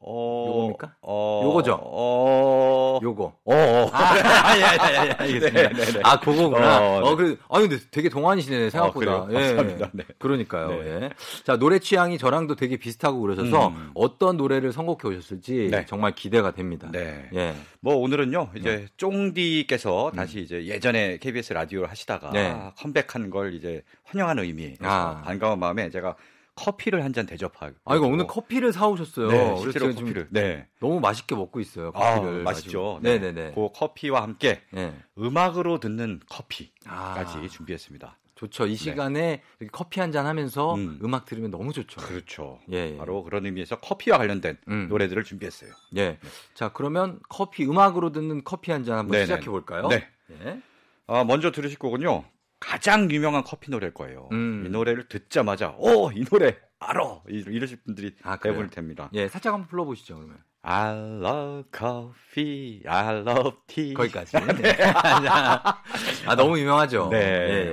어, 0.00 0.61
요겁니까? 0.82 0.96
어, 1.00 1.40
요거죠? 1.44 1.80
어, 1.80 2.98
요거. 3.02 3.24
어, 3.44 3.54
어. 3.54 3.90
아, 3.92 4.14
아, 4.14 4.56
예, 4.56 4.60
예, 4.60 4.64
예, 4.64 5.10
알겠습니다. 5.12 5.50
네, 5.50 5.68
네, 5.68 5.84
네. 5.92 6.00
아, 6.02 6.18
그거구나. 6.18 6.80
어, 6.80 7.02
어, 7.02 7.10
네. 7.10 7.16
그, 7.16 7.38
아니, 7.48 7.68
근데 7.68 7.82
되게 7.90 8.08
동안이시네, 8.08 8.70
생각보다. 8.70 9.16
어, 9.16 9.26
그래요? 9.26 9.56
감사합니다. 9.56 9.90
네. 9.92 10.04
그러니까요. 10.18 10.68
네. 10.68 10.86
예. 10.86 11.10
자, 11.44 11.56
노래 11.56 11.78
취향이 11.78 12.18
저랑도 12.18 12.56
되게 12.56 12.76
비슷하고 12.76 13.20
그러셔서 13.20 13.68
음. 13.68 13.90
어떤 13.94 14.36
노래를 14.36 14.72
선곡해 14.72 15.14
오셨을지 15.14 15.68
네. 15.70 15.86
정말 15.86 16.14
기대가 16.14 16.50
됩니다. 16.52 16.88
네. 16.92 17.28
예. 17.34 17.54
뭐 17.80 17.96
오늘은요 17.96 18.50
이제 18.56 18.86
쫑디께서 18.96 20.12
다시 20.14 20.40
이제 20.40 20.66
예전에 20.66 21.18
KBS 21.18 21.52
라디오를 21.52 21.90
하시다가 21.90 22.28
음. 22.28 22.32
네. 22.32 22.56
컴백한 22.78 23.30
걸 23.30 23.54
이제 23.54 23.82
환영하는 24.04 24.44
의미 24.44 24.76
아. 24.80 25.22
반가운 25.24 25.58
마음에 25.58 25.90
제가 25.90 26.14
커피를 26.54 27.02
한 27.04 27.12
잔 27.12 27.26
대접하고 27.26 27.74
아, 27.84 27.96
이거 27.96 28.06
오늘 28.06 28.26
커피를 28.26 28.72
사오셨어요. 28.72 29.28
네, 29.28 29.56
실제로 29.60 29.92
커피를 29.94 30.28
네 30.30 30.66
너무 30.80 31.00
맛있게 31.00 31.34
먹고 31.34 31.60
있어요. 31.60 31.92
아, 31.94 32.14
커피를. 32.16 32.42
맛있죠 32.42 32.94
가지고. 32.94 33.00
네네네. 33.02 33.52
그 33.54 33.68
커피와 33.74 34.22
함께 34.22 34.62
예. 34.76 34.94
음악으로 35.18 35.78
듣는 35.80 36.20
커피까지 36.28 37.38
아. 37.38 37.46
준비했습니다 37.50 38.18
좋죠. 38.34 38.66
이 38.66 38.74
시간에 38.76 39.42
이렇게 39.60 39.70
커피 39.70 40.00
한 40.00 40.10
잔 40.12 40.26
하면서 40.26 40.74
네. 40.76 40.82
음. 40.84 40.98
음. 41.02 41.14
악 41.14 41.26
들으면 41.26 41.50
너무 41.50 41.72
좋죠. 41.72 42.00
그렇죠 42.00 42.58
예, 42.72 42.92
예. 42.94 42.96
바로 42.96 43.22
그런 43.24 43.46
의미에서 43.46 43.80
커피와 43.80 44.18
관련된 44.18 44.56
음. 44.68 44.86
노래들을 44.88 45.22
준비했어요 45.24 45.70
예. 45.96 46.18
자, 46.54 46.70
그러면 46.72 47.20
커피, 47.28 47.64
음악으로 47.64 48.10
듣는 48.12 48.42
커피 48.44 48.72
한 48.72 48.84
잔 48.84 48.98
한번 48.98 49.12
네네. 49.12 49.24
시작해 49.26 49.46
볼까요? 49.46 49.88
네. 49.88 50.06
예. 50.44 50.60
아, 51.06 51.24
먼저 51.24 51.50
들으실 51.50 51.78
거군요. 51.78 52.24
가장 52.62 53.10
유명한 53.10 53.42
커피 53.42 53.70
노래일 53.72 53.92
거예요. 53.92 54.28
음. 54.32 54.62
이 54.64 54.68
노래를 54.70 55.08
듣자마자 55.08 55.74
오, 55.78 56.12
이 56.12 56.24
노래 56.24 56.56
알아. 56.78 57.22
이- 57.28 57.44
이러실 57.48 57.78
분들이 57.84 58.14
아? 58.22 58.36
대부분일 58.36 58.70
텐니다. 58.70 59.10
예, 59.14 59.26
살짝 59.28 59.52
한번 59.54 59.68
불러보시죠, 59.68 60.14
그러면. 60.16 60.38
I 60.64 60.92
love 60.94 61.64
coffee, 61.76 62.82
I 62.86 63.16
love 63.22 63.56
tea. 63.66 63.94
거기까지. 63.94 64.36
네. 64.62 64.76
아, 66.26 66.36
너무 66.36 66.56
유명하죠. 66.58 67.08
네, 67.10 67.18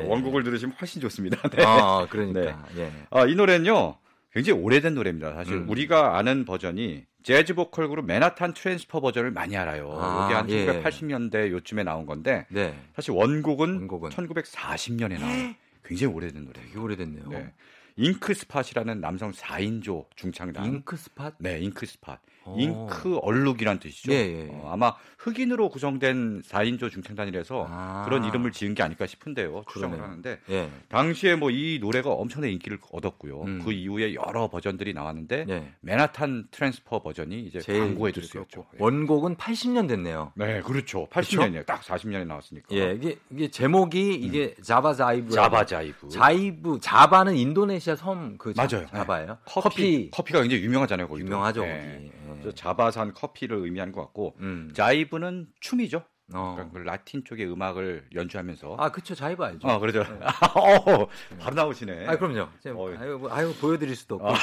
예. 0.02 0.08
원곡을 0.08 0.43
들으시면 0.43 0.75
훨씬 0.82 0.99
좋습니다. 1.02 1.38
네. 1.49 1.63
아, 1.63 2.08
그러니까. 2.10 2.65
예. 2.78 2.91
아, 3.12 3.25
이 3.28 3.36
노래는요. 3.36 3.95
굉장히 4.34 4.60
오래된 4.60 4.95
노래입니다. 4.95 5.36
사실 5.36 5.54
음. 5.56 5.69
우리가 5.69 6.17
아는 6.17 6.45
버전이 6.45 7.04
재즈 7.23 7.53
보컬 7.53 7.89
그룹 7.89 8.05
맨하탄 8.05 8.53
트랜스퍼 8.53 9.01
버전을 9.01 9.32
많이 9.32 9.58
알아요. 9.58 9.91
아, 9.99 10.25
이게 10.25 10.36
한 10.36 10.49
예. 10.49 10.82
1980년대 10.82 11.51
요쯤에 11.51 11.84
나온 11.84 12.05
건데 12.05 12.45
네. 12.49 12.77
사실 12.95 13.12
원곡은, 13.12 13.75
원곡은? 13.75 14.12
1940년에 14.12 15.19
나온 15.19 15.55
굉장히 15.84 16.13
오래된 16.13 16.45
노래예요. 16.45 16.67
되게 16.67 16.79
오래됐네요. 16.79 17.27
네. 17.29 17.53
잉크 17.99 18.33
스팟이라는 18.33 19.01
남성 19.01 19.31
4인조 19.31 20.05
중창단. 20.15 20.65
잉크 20.65 20.95
스팟? 20.95 21.33
네, 21.39 21.59
잉크 21.59 21.85
스팟. 21.85 22.17
어. 22.45 22.55
잉크 22.57 23.17
얼룩이란 23.17 23.79
뜻이죠. 23.79 24.13
예, 24.13 24.15
예, 24.15 24.39
예. 24.45 24.49
어, 24.49 24.69
아마 24.71 24.95
흑인으로 25.17 25.67
구성된 25.67 26.43
4인조 26.43 26.89
중창단이라서 26.89 27.67
아. 27.69 28.03
그런 28.05 28.23
이름을 28.23 28.53
지은 28.53 28.73
게 28.73 28.81
아닐까 28.81 29.05
싶은데요. 29.05 29.63
추정을 29.69 29.97
그러네요. 29.97 30.03
하는데 30.03 30.39
예. 30.49 30.69
당시에 30.88 31.35
뭐 31.35 31.49
이 31.51 31.79
노래가 31.81 32.12
엄청난 32.12 32.49
인기를 32.51 32.79
얻었고요. 32.93 33.41
음. 33.41 33.62
그 33.65 33.73
이후에 33.73 34.13
여러 34.13 34.47
버전들이 34.47 34.93
나왔는데 34.93 35.45
예. 35.49 35.73
맨하탄 35.81 36.47
트랜스퍼 36.51 37.01
버전이 37.03 37.41
이제 37.41 37.59
광고에. 37.59 38.13
끌었고. 38.13 38.65
원곡은 38.79 39.35
80년 39.35 39.88
됐네요. 39.89 40.31
네, 40.35 40.62
그렇죠. 40.62 41.07
80년이에요. 41.09 41.65
딱 41.65 41.81
40년에 41.81 42.25
나왔으니까. 42.25 42.67
예, 42.71 42.93
이게, 42.93 43.17
이게 43.29 43.49
제목이 43.49 44.13
이게 44.15 44.55
자바 44.62 44.93
자이브. 44.93 45.31
자바 45.31 45.65
자이브. 45.65 46.07
자이브. 46.07 46.79
자바는 46.81 47.35
인도네시아 47.35 47.88
섬 47.95 48.38
그 48.38 48.54
맞아요. 48.56 48.86
자바예요. 48.88 49.38
커피, 49.45 50.10
커피 50.12 50.34
가 50.34 50.41
굉장히 50.41 50.63
유명하잖아요. 50.63 51.08
거기도. 51.08 51.25
유명하죠, 51.25 51.62
네. 51.62 52.12
거기. 52.28 52.47
예. 52.47 52.52
자바산 52.54 53.13
커피를 53.13 53.58
의미하는 53.58 53.91
것 53.93 54.02
같고 54.02 54.36
음. 54.39 54.71
자이브는 54.73 55.47
춤이죠. 55.60 56.04
어. 56.33 56.53
그러니까 56.55 56.79
그 56.79 56.83
라틴 56.83 57.23
쪽의 57.23 57.51
음악을 57.51 58.07
연주하면서 58.13 58.75
아, 58.79 58.91
그쵸. 58.91 59.15
자이브 59.15 59.43
알죠. 59.43 59.67
어, 59.67 59.79
그러죠. 59.79 60.01
어, 60.55 61.07
바로 61.39 61.55
나오시네. 61.55 62.07
아, 62.07 62.17
그럼요. 62.17 62.41
어, 62.41 62.95
아유, 62.99 63.17
뭐, 63.19 63.31
아유, 63.31 63.53
보여드릴 63.59 63.95
수도 63.95 64.15
없고. 64.15 64.27
어. 64.27 64.33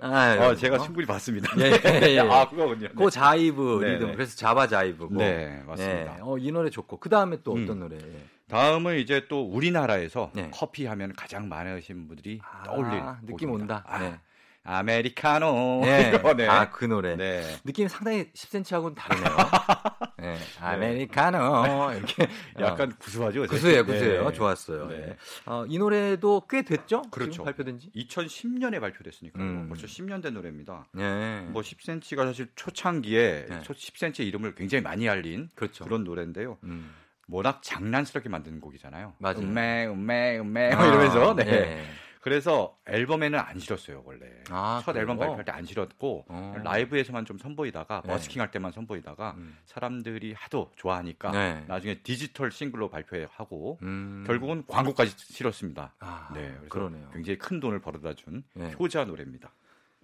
아유, 0.00 0.40
어, 0.40 0.54
제가 0.54 0.76
어? 0.76 0.78
충분히 0.78 1.06
봤습니다. 1.06 1.50
예, 1.58 1.80
예, 1.84 2.12
예. 2.14 2.18
아, 2.20 2.48
그거군요. 2.48 2.88
그 2.96 3.10
자이브 3.10 3.80
네, 3.82 3.94
리듬. 3.94 4.08
네. 4.08 4.14
그래서 4.14 4.36
자바 4.36 4.68
자이브고. 4.68 5.14
네, 5.14 5.62
맞습니다. 5.66 6.16
예. 6.16 6.20
어, 6.20 6.38
이 6.38 6.52
노래 6.52 6.70
좋고. 6.70 6.98
그 6.98 7.08
다음에 7.08 7.38
또 7.42 7.52
어떤 7.52 7.70
음. 7.70 7.80
노래? 7.80 7.96
예. 7.96 8.24
다음은 8.48 8.98
이제 8.98 9.26
또 9.28 9.42
우리나라에서 9.42 10.30
네. 10.34 10.50
커피 10.52 10.86
하면 10.86 11.12
가장 11.16 11.48
많으신 11.48 12.06
분들이 12.06 12.40
아, 12.44 12.62
떠올리는 12.64 13.04
느낌 13.22 13.48
곡입니다. 13.48 13.76
온다. 13.76 13.84
아, 13.88 13.98
네. 13.98 14.20
아메리카노. 14.64 15.80
네. 15.82 16.10
네. 16.36 16.48
아, 16.48 16.70
그 16.70 16.84
노래. 16.84 17.16
네. 17.16 17.42
느낌이 17.64 17.88
상당히 17.88 18.30
10cm하고는 18.32 18.94
다르네요. 18.94 19.36
네. 20.24 20.38
아메리카노. 20.60 21.92
이렇게. 21.96 22.26
약간 22.60 22.92
구수하죠? 22.98 23.46
구수해요, 23.46 23.84
구수해요. 23.84 24.28
네. 24.28 24.32
좋았어요. 24.32 24.86
네. 24.88 24.94
예. 24.96 25.16
어, 25.46 25.64
이 25.68 25.78
노래도 25.78 26.42
꽤 26.48 26.62
됐죠? 26.62 27.02
그렇죠. 27.10 27.44
발표된 27.44 27.78
지? 27.78 27.90
2010년에 27.92 28.80
발표됐으니까 28.80 29.38
요 29.38 29.44
음. 29.44 29.68
벌써 29.68 29.86
10년 29.86 30.22
된 30.22 30.34
노래입니다. 30.34 30.86
네. 30.92 31.40
뭐 31.48 31.62
10cm가 31.62 32.24
사실 32.24 32.48
초창기에 32.54 33.46
네. 33.48 33.60
10cm의 33.60 34.26
이름을 34.26 34.54
굉장히 34.54 34.82
많이 34.82 35.08
알린 35.08 35.50
그렇죠. 35.54 35.84
그런 35.84 36.04
노래인데요. 36.04 36.58
음. 36.64 36.90
워낙 37.28 37.62
장난스럽게 37.62 38.28
만드는 38.28 38.60
곡이잖아요. 38.60 39.14
맞아요. 39.18 39.38
음메 39.38 39.86
음메 39.86 40.38
음메 40.40 40.72
아, 40.72 40.86
이러면서 40.86 41.34
네. 41.34 41.84
예. 42.24 42.30
그래서 42.30 42.76
앨범에는 42.86 43.38
안 43.38 43.58
실었어요 43.58 44.02
원래 44.06 44.26
아, 44.48 44.80
첫 44.82 44.96
앨범 44.96 45.16
그래요? 45.18 45.32
발표할 45.36 45.44
때 45.44 45.52
안 45.52 45.64
실었고 45.66 46.24
어. 46.28 46.54
라이브에서만 46.64 47.26
좀 47.26 47.36
선보이다가 47.38 48.02
네. 48.04 48.12
버스킹 48.12 48.40
할 48.40 48.50
때만 48.50 48.72
선보이다가 48.72 49.34
음. 49.36 49.56
사람들이 49.66 50.32
하도 50.32 50.70
좋아하니까 50.76 51.30
네. 51.32 51.64
나중에 51.68 52.00
디지털 52.02 52.50
싱글로 52.50 52.88
발표하고 52.88 53.78
음. 53.82 54.24
결국은 54.26 54.64
광고까지 54.66 55.12
실었습니다. 55.18 55.94
아, 56.00 56.30
네, 56.34 56.56
그러네요. 56.70 57.10
굉장히 57.12 57.38
큰 57.38 57.60
돈을 57.60 57.80
벌어다 57.80 58.14
준 58.14 58.42
네. 58.54 58.72
효자 58.78 59.04
노래입니다. 59.04 59.52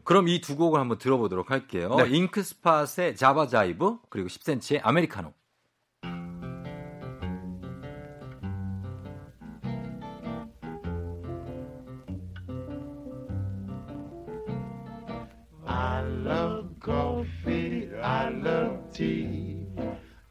그럼 0.05 0.29
이 0.29 0.41
두 0.41 0.57
곡을 0.57 0.79
한번 0.81 0.99
들어보도록 0.99 1.51
할게요. 1.51 1.95
네. 1.97 2.09
잉크스팟의 2.09 3.17
자바 3.17 3.47
자이브 3.49 3.99
그리고 4.09 4.29
10cm의 4.29 4.81
아메리카노. 4.83 5.33
Tea. 18.93 19.67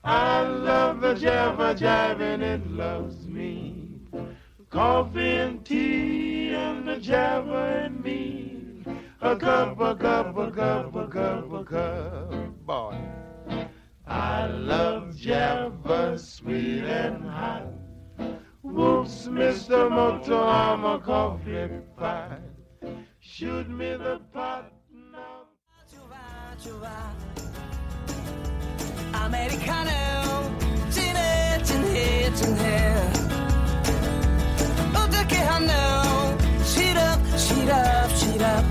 I 0.04 0.42
love 0.42 1.02
the 1.02 1.14
jabba 1.14 1.78
jive 1.78 2.22
and 2.22 2.44
it 2.44 2.70
loves 2.72 3.28
me. 3.28 4.02
Coffee 4.70 5.36
and 5.36 5.66
tea 5.66 6.54
and 6.54 6.88
the 6.88 6.98
jabba 6.98 7.86
and 7.86 8.04
me. 8.04 8.84
A 9.22 9.36
cup, 9.36 9.80
a 9.82 9.96
cup, 9.96 10.38
a 10.38 10.52
cup, 10.52 10.96
a 10.96 11.08
cup, 11.08 11.52
a 11.54 11.64
cup, 11.64 12.66
boy. 12.66 12.98
I 14.08 14.48
love 14.48 15.16
jabba 15.16 16.20
sweet 16.20 16.84
and 16.84 17.24
hot. 17.24 17.68
Whoops, 18.62 19.28
Mr. 19.28 19.90
Moto, 19.90 20.42
I'm 20.42 20.86
a 20.86 21.00
coffee 21.00 21.70
pot. 21.98 22.42
Shoot 23.20 23.70
me 23.70 23.92
the 23.98 24.22
pot 24.34 24.72
now. 24.92 25.46
아메리카노. 29.20 29.92
진해 30.90 31.64
진해 31.64 32.34
진해. 32.34 32.96
어떻게 34.96 35.36
하노 35.38 35.74
시럽 36.64 37.38
시럽 37.38 38.16
시럽. 38.16 38.64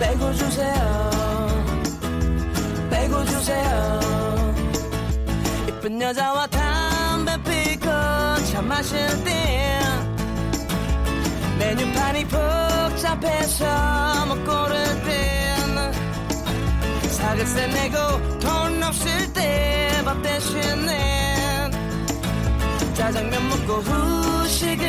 빼고 0.00 0.32
주세요. 0.32 1.10
빼고 2.90 3.24
주세요. 3.26 3.90
이쁜 5.68 6.00
여자와 6.00 6.46
담배 6.46 7.36
피고 7.42 7.86
차 8.50 8.62
마실 8.62 8.98
때 9.24 9.80
메뉴판이 11.58 12.24
복잡해서 12.28 13.66
못 14.26 14.44
고를 14.44 14.84
땐 15.04 15.37
사글세 17.28 17.66
내고 17.66 18.38
돈 18.40 18.82
없을 18.82 19.32
때 19.34 20.02
밥 20.02 20.22
대신에 20.22 21.70
짜장면 22.94 23.48
먹고 23.50 23.72
후식으로 23.82 24.88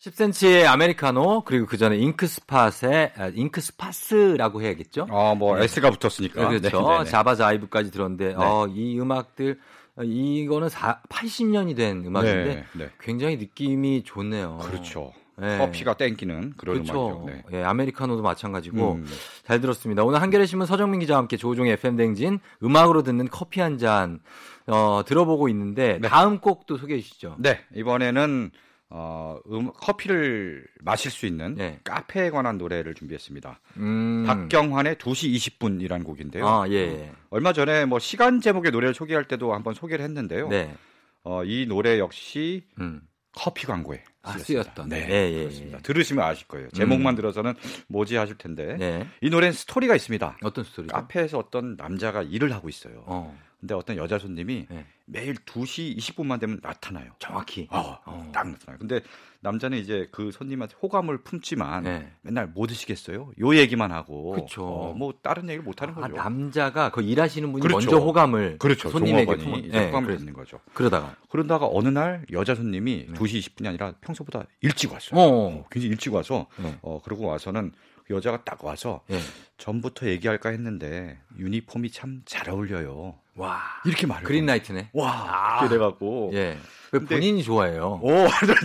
10cm의 0.00 0.64
아메리카노 0.64 1.42
그리고 1.44 1.66
그 1.66 1.76
전에 1.76 1.98
잉크스팟의 1.98 3.12
아, 3.18 3.26
잉크스파스라고 3.34 4.62
해야겠죠? 4.62 5.06
어, 5.10 5.34
뭐 5.34 5.58
S가 5.58 5.90
붙었으니까. 5.90 6.48
네, 6.48 6.58
그렇죠. 6.58 6.80
네, 6.80 6.98
네, 7.00 7.04
네. 7.04 7.10
자바자 7.10 7.46
아이브까지 7.48 7.90
들었는데 7.90 8.32
어, 8.38 8.66
이 8.68 8.98
음악들 8.98 9.60
어, 9.96 10.02
이거는 10.02 10.68
80년이 10.68 11.76
된 11.76 12.06
음악인데 12.06 12.44
네, 12.46 12.64
네. 12.72 12.88
굉장히 12.98 13.36
느낌이 13.36 14.04
좋네요. 14.04 14.60
그렇죠. 14.62 15.12
네. 15.40 15.58
커피가 15.58 15.94
땡기는 15.94 16.54
그런 16.56 16.82
그렇죠. 16.82 17.24
음악이죠. 17.24 17.26
네. 17.50 17.58
예, 17.58 17.64
아메리카노도 17.64 18.22
마찬가지고 18.22 18.92
음. 18.94 19.06
잘 19.44 19.60
들었습니다. 19.60 20.04
오늘 20.04 20.20
한겨레 20.22 20.46
신문 20.46 20.66
서정민 20.66 21.00
기자와 21.00 21.18
함께 21.18 21.36
조종의 21.36 21.72
FM 21.74 21.96
댕진 21.96 22.40
음악으로 22.62 23.02
듣는 23.02 23.28
커피 23.28 23.60
한 23.60 23.78
잔 23.78 24.20
어, 24.66 25.02
들어보고 25.06 25.48
있는데 25.48 25.98
다음 26.00 26.38
곡도 26.38 26.76
소개해 26.76 27.00
주시죠. 27.00 27.36
네, 27.38 27.60
이번에는 27.74 28.50
어, 28.92 29.38
음, 29.50 29.70
커피를 29.72 30.64
마실 30.80 31.10
수 31.12 31.24
있는 31.24 31.54
네. 31.54 31.78
카페에 31.84 32.30
관한 32.30 32.58
노래를 32.58 32.94
준비했습니다. 32.94 33.60
음. 33.76 34.24
박경환의 34.26 34.96
2시 34.96 35.32
20분이라는 35.58 36.04
곡인데요. 36.04 36.46
아, 36.46 36.68
예, 36.68 36.74
예. 36.74 37.12
얼마 37.30 37.52
전에 37.52 37.84
뭐 37.84 37.98
시간 38.00 38.40
제목의 38.40 38.72
노래를 38.72 38.92
소개할 38.94 39.24
때도 39.24 39.54
한번 39.54 39.74
소개를 39.74 40.04
했는데요. 40.04 40.48
네. 40.48 40.74
어, 41.22 41.44
이 41.44 41.66
노래 41.68 41.98
역시 42.00 42.64
음. 42.80 43.00
커피 43.32 43.66
광고에 43.66 44.02
아. 44.22 44.36
쓰였던. 44.38 44.88
네, 44.88 45.06
예, 45.08 45.32
예, 45.32 45.38
그렇습니다. 45.44 45.78
예. 45.78 45.82
들으시면 45.82 46.24
아실 46.24 46.46
거예요. 46.46 46.68
제목만 46.70 47.14
들어서는 47.14 47.54
뭐지 47.88 48.16
하실 48.16 48.36
텐데 48.36 48.76
네. 48.78 49.06
이 49.20 49.30
노래는 49.30 49.52
스토리가 49.52 49.94
있습니다. 49.96 50.38
어떤 50.42 50.64
스토리죠? 50.64 50.94
카페에서 50.94 51.38
어떤 51.38 51.76
남자가 51.76 52.22
일을 52.22 52.52
하고 52.52 52.68
있어요. 52.68 53.02
어. 53.06 53.36
근데 53.60 53.74
어떤 53.74 53.96
여자 53.96 54.18
손님이 54.18 54.66
네. 54.70 54.86
매일 55.04 55.34
2시 55.34 55.96
20분만 55.98 56.40
되면 56.40 56.60
나타나요. 56.62 57.12
정확히. 57.18 57.66
어, 57.70 57.98
어. 58.06 58.30
딱 58.32 58.48
나타나요. 58.48 58.78
근데 58.78 59.00
남자는 59.40 59.76
이제 59.76 60.08
그 60.12 60.30
손님한테 60.32 60.76
호감을 60.82 61.18
품지만 61.24 61.82
네. 61.84 62.10
맨날 62.22 62.46
뭐 62.46 62.66
드시겠어요? 62.66 63.32
요 63.38 63.54
얘기만 63.56 63.92
하고 63.92 64.32
그쵸. 64.32 64.64
어, 64.64 64.94
뭐 64.94 65.12
다른 65.22 65.44
얘기를 65.44 65.62
못 65.62 65.82
하는 65.82 65.92
아, 65.98 66.00
거죠. 66.02 66.14
남자가 66.16 66.90
그 66.90 67.02
일하시는 67.02 67.50
분이 67.52 67.60
그렇죠. 67.60 67.90
먼저 67.90 68.04
호감을 68.04 68.58
그렇죠. 68.58 68.88
손님에게 68.88 69.26
종업원이 69.36 69.50
품- 69.62 69.68
이제 69.68 69.78
예, 69.78 69.86
호감을 69.86 70.06
그래서- 70.06 70.18
갖는 70.20 70.32
거죠. 70.32 70.60
그러다가 70.72 71.16
그러다가 71.28 71.68
어느 71.70 71.88
날 71.88 72.24
여자 72.32 72.54
손님이 72.54 73.06
네. 73.08 73.12
2시 73.14 73.40
20분이 73.40 73.66
아니라 73.66 73.92
평소보다 74.00 74.44
일찍 74.62 74.90
왔어요. 74.92 75.20
어. 75.20 75.48
어, 75.48 75.66
굉장히 75.70 75.90
일찍 75.92 76.14
와서 76.14 76.46
네. 76.56 76.78
어 76.80 77.00
그러고 77.02 77.26
와서는 77.26 77.72
그 78.06 78.14
여자가 78.14 78.42
딱 78.44 78.64
와서 78.64 79.02
예. 79.10 79.18
전부터 79.58 80.06
얘기할까 80.08 80.48
했는데 80.50 81.18
유니폼이 81.38 81.90
참 81.90 82.22
잘 82.24 82.48
어울려요. 82.50 83.18
와. 83.40 83.58
이렇게 83.86 84.06
말해요. 84.06 84.26
그린라이트네. 84.26 84.90
와, 84.92 85.58
그렇게 85.60 85.74
돼갖고 85.74 86.30
예. 86.34 86.58
왜 86.92 86.98
근데- 86.98 87.14
본인이 87.14 87.42
좋아해요? 87.42 88.00
오, 88.02 88.10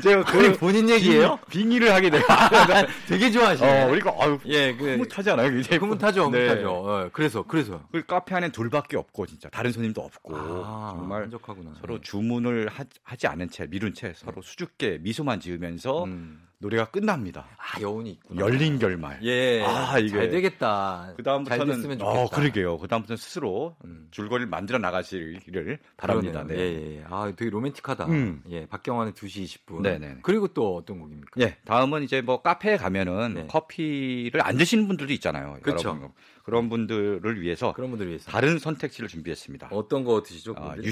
제가 0.01 0.23
그게 0.25 0.51
본인 0.53 0.89
얘기예요? 0.89 1.37
빙의를 1.49 1.93
하게 1.93 2.09
돼요. 2.09 2.23
되게 3.07 3.29
좋아하시네. 3.31 3.83
어, 3.83 3.91
우리가 3.91 4.13
아유, 4.19 4.37
예, 4.47 4.75
그 4.75 4.93
흐뭇하지 4.93 5.29
않아요? 5.29 5.49
굉장히 5.51 5.77
흐뭇하죠, 5.77 6.29
네. 6.31 6.47
흐뭇하죠. 6.49 7.03
예, 7.05 7.09
그래서 7.13 7.43
그래서 7.43 7.81
그 7.91 8.03
카페 8.05 8.35
안에 8.35 8.49
둘밖에 8.49 8.97
없고 8.97 9.27
진짜 9.27 9.47
다른 9.49 9.71
손님도 9.71 10.01
없고 10.01 10.35
아, 10.35 10.93
정말 10.97 11.21
한적하구나. 11.23 11.73
서로 11.79 11.95
예. 11.95 12.01
주문을 12.01 12.67
하, 13.03 13.15
지 13.15 13.27
않은 13.27 13.49
채 13.51 13.67
미룬 13.69 13.93
채 13.93 14.11
서로 14.15 14.41
수줍게 14.41 14.97
미소만 15.01 15.39
지으면서 15.39 16.05
음. 16.05 16.41
노래가 16.59 16.85
끝납니다. 16.85 17.47
아 17.57 17.81
여운이 17.81 18.11
있구나. 18.11 18.41
열린 18.41 18.79
결말. 18.79 19.19
예. 19.23 19.63
아, 19.63 19.99
이게. 19.99 20.09
잘 20.09 20.29
되겠다. 20.29 21.13
그잘 21.17 21.23
다음부터는 21.23 21.75
됐으면 21.75 21.99
좋겠다. 21.99 22.19
어, 22.19 22.29
그러게요. 22.29 22.77
그 22.77 22.87
다음부터는 22.87 23.17
스스로 23.17 23.75
음. 23.83 24.07
줄거리를 24.11 24.47
만들어 24.47 24.77
나가시기를 24.79 25.79
바랍니다. 25.97 26.43
그러네요. 26.43 26.57
네. 26.57 26.63
예, 26.63 26.97
예. 26.97 27.03
아, 27.09 27.31
되게 27.35 27.49
로맨틱하다. 27.51 28.05
음. 28.07 28.41
예, 28.49 28.65
박경환의 28.67 29.13
2시 29.13 29.43
20분. 29.43 29.81
네네. 29.81 30.17
그리고 30.23 30.47
또 30.47 30.75
어떤 30.77 30.99
곡입니까? 30.99 31.41
예, 31.41 31.57
다음은 31.65 32.03
이제 32.03 32.21
뭐 32.21 32.41
카페에 32.41 32.77
가면은 32.77 33.33
네. 33.33 33.47
커피를 33.47 34.41
안 34.41 34.57
드시는 34.57 34.87
분들도 34.87 35.11
있잖아요. 35.13 35.57
그쵸. 35.61 35.89
여러분. 35.89 36.09
그런 36.43 36.69
분들을 36.69 37.41
위해서 37.41 37.73
그런 37.73 37.89
분들 37.89 38.07
위해서. 38.07 38.29
다른 38.29 38.59
선택지를 38.59 39.09
준비했습니다. 39.09 39.69
어떤 39.71 40.03
거 40.03 40.21
드시죠? 40.21 40.53
아, 40.57 40.75
그분들? 40.75 40.85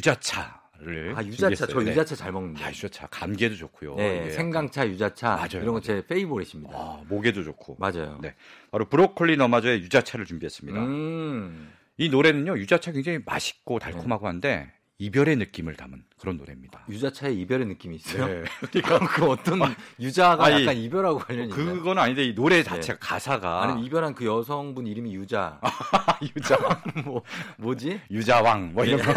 유자차를 0.84 1.14
아, 1.16 1.24
유자차. 1.24 1.50
저 1.56 1.66
준비했어요. 1.66 1.84
네. 1.84 1.92
유자차 1.92 2.16
잘 2.16 2.32
먹는데. 2.32 2.64
아, 2.64 2.70
유자차 2.70 3.08
감기에도 3.08 3.56
좋고요. 3.56 3.96
네, 3.96 4.22
이게 4.22 4.32
생강차, 4.32 4.88
유자차 4.88 5.36
맞아요, 5.36 5.62
이런 5.62 5.74
거제 5.74 6.06
페이보릿입니다. 6.08 6.74
아, 6.76 7.02
목에도 7.08 7.44
좋고. 7.44 7.78
맞아요. 7.80 8.20
네. 8.22 8.36
바로 8.72 8.86
브로콜리 8.90 9.38
너마저의 9.38 9.82
유자차를 9.82 10.26
준비했습니다. 10.26 10.80
음. 10.80 11.72
이 11.98 12.10
노래는요, 12.10 12.58
유자차 12.58 12.92
굉장히 12.92 13.20
맛있고 13.26 13.80
달콤하고 13.80 14.28
한데 14.28 14.72
이별의 15.00 15.38
느낌을 15.38 15.76
담은 15.76 16.04
그런 16.18 16.38
노래입니다. 16.38 16.86
유자차의 16.88 17.38
이별의 17.42 17.68
느낌이 17.68 17.96
있어요. 17.96 18.28
네. 18.28 18.44
그러니까 18.72 19.00
그 19.08 19.26
어떤 19.26 19.60
유자가 20.00 20.46
아니, 20.46 20.62
약간 20.62 20.78
이별하고 20.78 21.20
관련이 21.20 21.50
있나요? 21.50 21.74
그건 21.74 21.98
아닌데 21.98 22.24
이 22.24 22.36
노래 22.36 22.64
자체가 22.64 23.00
가사가 23.00 23.64
아니면 23.64 23.84
이별한 23.84 24.14
그 24.14 24.26
여성분 24.26 24.88
이름이 24.88 25.14
유자. 25.16 25.60
유자 26.36 26.58
뭐 27.04 27.24
뭐지? 27.58 28.00
유자왕 28.12 28.74
뭐 28.74 28.86
이런 28.86 29.02
거. 29.02 29.14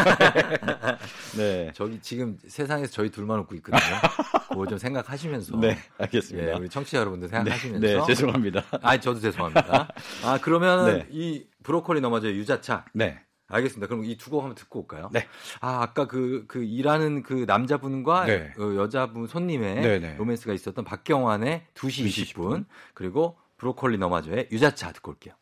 네. 1.37 1.71
저기 1.75 2.01
지금 2.01 2.37
세상에서 2.49 2.91
저희 2.91 3.11
둘만 3.11 3.39
웃고 3.41 3.55
있거든요. 3.57 4.01
그거 4.49 4.67
좀 4.67 4.79
생각하시면서. 4.79 5.59
네, 5.59 5.69
예, 5.69 5.79
알겠습니다. 5.99 6.57
우리 6.57 6.69
청취자 6.69 6.99
여러분들 6.99 7.29
생각하시면서. 7.29 7.87
네, 7.87 8.07
죄송합니다. 8.07 8.65
아, 8.81 8.99
저도 8.99 9.21
죄송합니다. 9.21 9.89
아, 10.25 10.39
그러면 10.41 10.87
네. 10.87 11.07
이 11.11 11.47
브로콜리 11.63 12.01
넘어져 12.01 12.29
유자차. 12.29 12.87
네. 12.95 13.21
알겠습니다. 13.49 13.87
그럼 13.87 14.05
이 14.05 14.17
두 14.17 14.31
곡 14.31 14.41
한번 14.43 14.55
듣고 14.57 14.81
올까요? 14.81 15.09
네. 15.13 15.27
아, 15.61 15.83
아까 15.83 16.07
그, 16.07 16.45
그 16.49 16.65
일하는 16.65 17.23
그 17.23 17.45
남자분과 17.47 18.25
네. 18.27 18.53
그 18.57 18.77
여자분 18.77 19.27
손님의 19.27 19.75
네, 19.77 19.99
네. 20.01 20.17
로맨스가 20.17 20.53
있었던 20.53 20.85
박경환의 20.85 21.67
2시 21.75 22.07
2시 22.07 22.35
20분, 22.35 22.67
그리고 22.95 23.39
브로콜리 23.59 23.99
너마저의 23.99 24.49
유자차 24.53 24.93
듣고 24.93 25.13
올게요. 25.13 25.35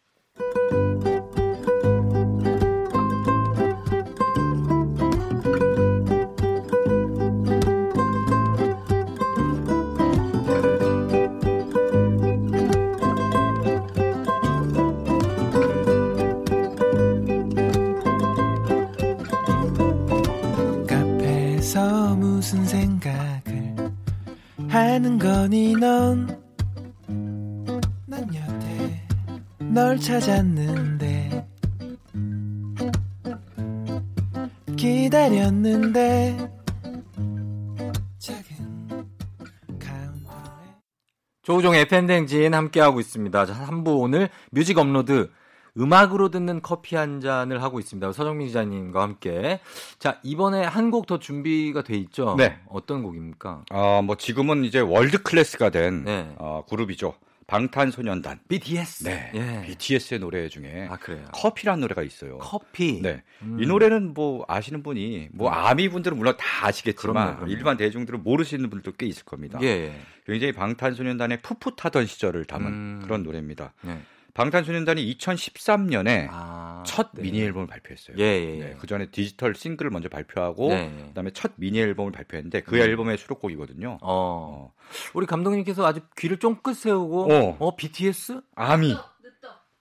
하는 24.75 25.21
거니 25.21 25.75
넌? 25.75 26.27
난 28.07 28.35
여태 28.35 29.07
널 29.61 30.01
찾았는데 30.01 31.47
기다렸는데 34.77 36.51
조우종의 41.43 41.83
FM대행진 41.83 42.53
함께하고 42.53 42.99
있습니다. 42.99 43.47
자, 43.47 43.55
3부 43.67 44.01
오늘 44.01 44.29
뮤직 44.51 44.79
업로드 44.79 45.31
음악으로 45.79 46.29
듣는 46.31 46.63
커피 46.63 46.95
한 46.97 47.21
잔을 47.21 47.63
하고 47.63 47.81
있습니다. 47.81 48.13
서정민 48.13 48.47
기자님과 48.47 49.03
함께. 49.03 49.61
자, 49.99 50.21
이번에 50.23 50.63
한 50.65 50.91
곡 50.91 51.07
더 51.07 51.19
준비가 51.19 51.83
돼 51.83 51.97
있죠? 51.97 52.37
네. 52.39 52.59
어떤 52.69 53.03
곡입니까? 53.03 53.65
어, 53.73 54.01
뭐 54.03 54.17
지금은 54.17 54.65
이제 54.65 54.79
월드 54.81 55.23
클래스가 55.23 55.71
된 55.71 56.05
네. 56.05 56.33
어, 56.39 56.65
그룹이죠. 56.69 57.15
방탄소년단. 57.47 58.41
BTS. 58.49 59.05
네. 59.05 59.31
예. 59.35 59.67
BTS의 59.67 60.19
노래 60.21 60.49
중에 60.49 60.89
아, 60.91 60.97
그래요. 60.97 61.25
커피라는 61.33 61.81
노래가 61.81 62.03
있어요. 62.03 62.39
커피. 62.39 63.03
네. 63.03 63.23
음. 63.43 63.59
이 63.63 63.67
노래는 63.67 64.15
뭐 64.15 64.45
아시는 64.49 64.83
분이 64.83 65.29
뭐 65.33 65.51
아미 65.51 65.89
분들은 65.91 66.17
물론 66.17 66.37
다 66.39 66.67
아시겠지만 66.69 67.13
그럼요, 67.15 67.37
그럼요. 67.37 67.53
일반 67.53 67.77
대중들은 67.77 68.23
모르시는 68.23 68.71
분들도 68.71 68.97
꽤 68.97 69.05
있을 69.07 69.25
겁니다. 69.25 69.59
예, 69.63 69.67
예. 69.67 69.95
굉장히 70.27 70.53
방탄소년단의 70.53 71.43
풋풋하던 71.43 72.07
시절을 72.07 72.45
담은 72.47 72.67
음. 72.73 73.01
그런 73.03 73.23
노래입니다. 73.25 73.75
네. 73.83 74.01
방탄소년단이 74.35 75.17
2013년에 75.17 76.27
아, 76.29 76.83
첫 76.85 77.11
네. 77.15 77.23
미니 77.23 77.41
앨범을 77.43 77.69
발표했어요. 77.69 78.17
예, 78.19 78.25
예, 78.25 78.59
예. 78.59 78.65
네, 78.65 78.77
그 78.79 78.89
전에 78.89 79.07
디지털 79.07 79.55
싱글을 79.55 79.93
먼저 79.93 80.09
발표하고 80.09 80.71
네. 80.71 81.05
그다음에 81.09 81.31
첫 81.31 81.53
미니 81.55 81.79
앨범을 81.79 82.11
발표했는데 82.11 82.63
그 82.63 82.75
음. 82.75 82.81
앨범의 82.81 83.17
수록곡이거든요. 83.19 83.99
어. 84.03 84.73
어, 84.73 84.73
우리 85.15 85.27
감독님께서 85.27 85.87
아주 85.87 86.01
귀를 86.19 86.39
쫑긋 86.39 86.75
세우고 86.77 87.33
어. 87.33 87.57
어, 87.61 87.77
BTS? 87.77 88.41
아미 88.57 88.95
아, 88.95 89.13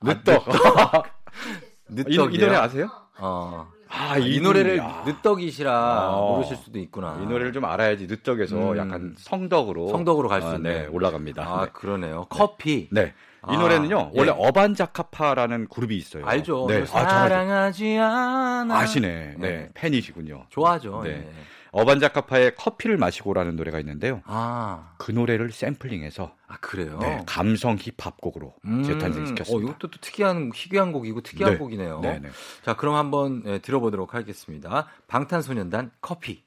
늦떡. 0.04 0.46
이? 2.08 2.14
이 2.14 2.38
노래 2.38 2.56
아세요? 2.56 2.90
어. 3.18 3.68
아, 3.90 4.18
이 4.18 4.40
노래를 4.40 4.78
야. 4.78 5.04
늦떡이시라 5.06 6.16
어. 6.16 6.36
모르실 6.36 6.58
수도 6.58 6.78
있구나. 6.78 7.20
이 7.22 7.26
노래를 7.26 7.54
좀 7.54 7.66
알아야지 7.66 8.06
늦떡에서 8.06 8.72
음. 8.74 8.78
약간 8.78 9.16
성덕으로 9.18 9.90
성덕으로 9.90 10.30
갈수 10.30 10.48
아, 10.48 10.56
있는. 10.56 10.72
네, 10.72 10.88
올라갑니다. 10.88 11.44
아, 11.44 11.66
네. 11.66 11.72
그러네요. 11.74 12.28
커피. 12.30 12.90
네. 12.92 13.14
이 13.50 13.56
아, 13.56 13.58
노래는요 13.58 14.12
예. 14.14 14.20
원래 14.20 14.32
어반자카파라는 14.36 15.68
그룹이 15.68 15.98
있어요. 15.98 16.26
알죠. 16.26 16.66
네. 16.68 16.86
저 16.86 16.98
아, 16.98 17.08
잘 17.08 17.30
사랑하지 17.30 17.98
않아. 17.98 18.78
아시네. 18.78 19.36
네. 19.38 19.50
네. 19.50 19.70
팬이시군요. 19.74 20.46
좋아하죠. 20.50 21.02
네. 21.04 21.10
예. 21.10 21.30
어반자카파의 21.74 22.56
커피를 22.56 22.98
마시고라는 22.98 23.56
노래가 23.56 23.80
있는데요. 23.80 24.22
아, 24.26 24.94
그 25.00 25.12
노래를 25.12 25.52
샘플링해서 25.52 26.36
아 26.48 26.58
그래요. 26.62 27.00
네, 27.02 27.20
감성 27.26 27.78
힙합 27.80 28.22
곡으로 28.22 28.54
음, 28.66 28.84
재탄생시켰습니다. 28.84 29.58
어, 29.58 29.60
이것도 29.60 29.90
또 29.90 30.00
특이한 30.00 30.52
희귀한 30.54 30.92
곡이고 30.92 31.22
특이한 31.22 31.54
네. 31.54 31.58
곡이네요. 31.58 32.00
네, 32.02 32.20
네. 32.20 32.30
자, 32.64 32.76
그럼 32.76 32.94
한번 32.94 33.42
예, 33.48 33.58
들어보도록 33.58 34.14
하겠습니다. 34.14 34.86
방탄소년단 35.08 35.92
커피. 36.00 36.43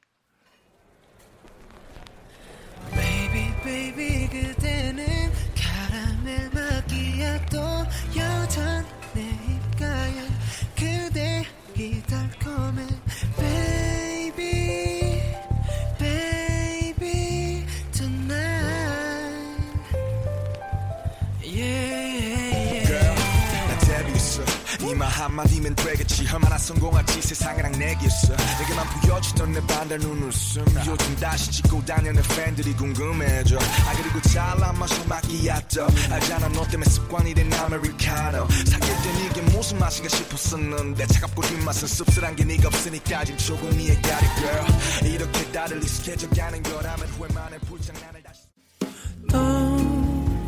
한마디면 25.36 25.74
되겠지. 25.76 26.26
얼마나 26.32 26.56
성공할지 26.56 27.20
세상이랑 27.20 27.72
내겠어. 27.72 28.34
내게만 28.58 28.86
보여주던 28.88 29.52
내 29.52 29.60
반달 29.66 29.98
눈웃음. 29.98 30.64
요즘 30.86 31.16
다시 31.16 31.50
찍고 31.50 31.84
다니는 31.84 32.22
팬들이 32.22 32.72
궁금해져. 32.74 33.58
아 33.58 33.92
그리고 34.00 34.20
잘난 34.22 34.78
마셔 34.78 35.04
마끼야또 35.04 35.86
알잖아 36.10 36.48
너 36.48 36.66
때문에 36.66 36.88
습관이 36.88 37.34
된 37.34 37.52
아메리카노. 37.52 38.48
사귈 38.48 38.88
땐 38.88 39.30
이게 39.30 39.42
무슨 39.54 39.78
맛인가 39.78 40.08
싶었었는데 40.08 41.06
차갑고 41.06 41.42
뒷맛은 41.42 41.86
씁쓸한 41.86 42.34
게 42.36 42.44
네가 42.44 42.68
없으니까 42.68 43.24
지금 43.24 43.38
조금 43.38 43.78
이해가리 43.78 44.26
girl. 44.36 44.64
이렇게 45.04 45.52
다들 45.52 45.82
익숙해져 45.82 46.30
가는 46.30 46.62
거라면 46.62 47.06
후회만의 47.08 47.58
불장난을 47.60 48.22
다시 48.22 48.40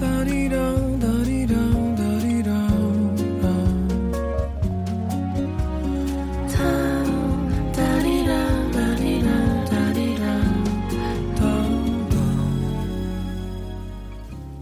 다리랑 0.01 0.88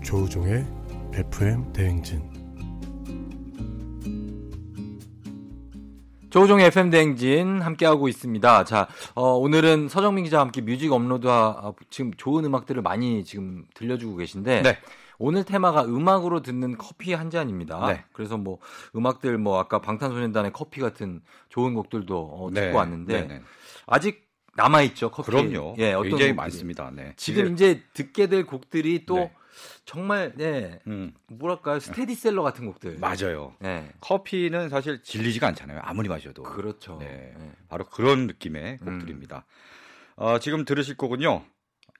조우종의 0.06 0.64
FM 1.14 1.72
대행진 1.72 2.22
조종의 6.30 6.66
FM 6.66 6.90
대행진 6.90 7.60
함께하고 7.60 8.06
있습니다. 8.06 8.62
자, 8.62 8.86
어, 9.16 9.32
오늘은 9.32 9.88
서정민 9.88 10.22
기자와 10.22 10.44
함께 10.44 10.60
뮤직 10.60 10.92
업로드와 10.92 11.58
아, 11.60 11.72
지금 11.90 12.12
좋은 12.16 12.44
음악들을 12.44 12.82
많이 12.82 13.24
지금 13.24 13.64
들려주고 13.74 14.14
계신데 14.14 14.62
네. 14.62 14.78
오늘 15.18 15.42
테마가 15.42 15.86
음악으로 15.86 16.40
듣는 16.40 16.78
커피 16.78 17.12
한 17.12 17.28
잔입니다. 17.28 17.84
네. 17.88 18.04
그래서 18.12 18.36
뭐 18.36 18.60
음악들 18.94 19.38
뭐 19.38 19.58
아까 19.58 19.80
방탄소년단의 19.80 20.52
커피 20.52 20.80
같은 20.80 21.20
좋은 21.48 21.74
곡들도 21.74 22.16
어, 22.16 22.50
듣고 22.54 22.60
네, 22.60 22.72
왔는데 22.72 23.20
네, 23.22 23.26
네. 23.26 23.42
아직 23.86 24.24
남아 24.54 24.82
있죠 24.82 25.10
커피. 25.10 25.32
그럼요. 25.32 25.74
예, 25.78 25.94
어떤 25.94 26.02
굉장히 26.10 26.30
곡들이. 26.30 26.32
많습니다. 26.34 26.92
네. 26.94 27.12
지금 27.16 27.54
이제 27.54 27.82
듣게 27.92 28.28
될 28.28 28.46
곡들이 28.46 29.04
또 29.04 29.16
네. 29.16 29.32
정말 29.84 30.32
네 30.36 30.80
음, 30.86 31.12
뭐랄까요 31.28 31.80
스테디셀러 31.80 32.42
같은 32.42 32.66
곡들. 32.66 32.98
맞아요. 32.98 33.54
네. 33.60 33.90
커피는 34.00 34.68
사실 34.68 35.02
질리지가 35.02 35.46
않잖아요. 35.48 35.80
아무리 35.82 36.08
마셔도. 36.08 36.42
그렇죠. 36.42 36.98
네. 37.00 37.34
네. 37.38 37.52
바로 37.68 37.84
그런 37.86 38.26
느낌의 38.26 38.78
음. 38.82 38.98
곡들입니다. 38.98 39.46
어, 40.16 40.38
지금 40.38 40.64
들으실 40.64 40.96
곡은요. 40.96 41.44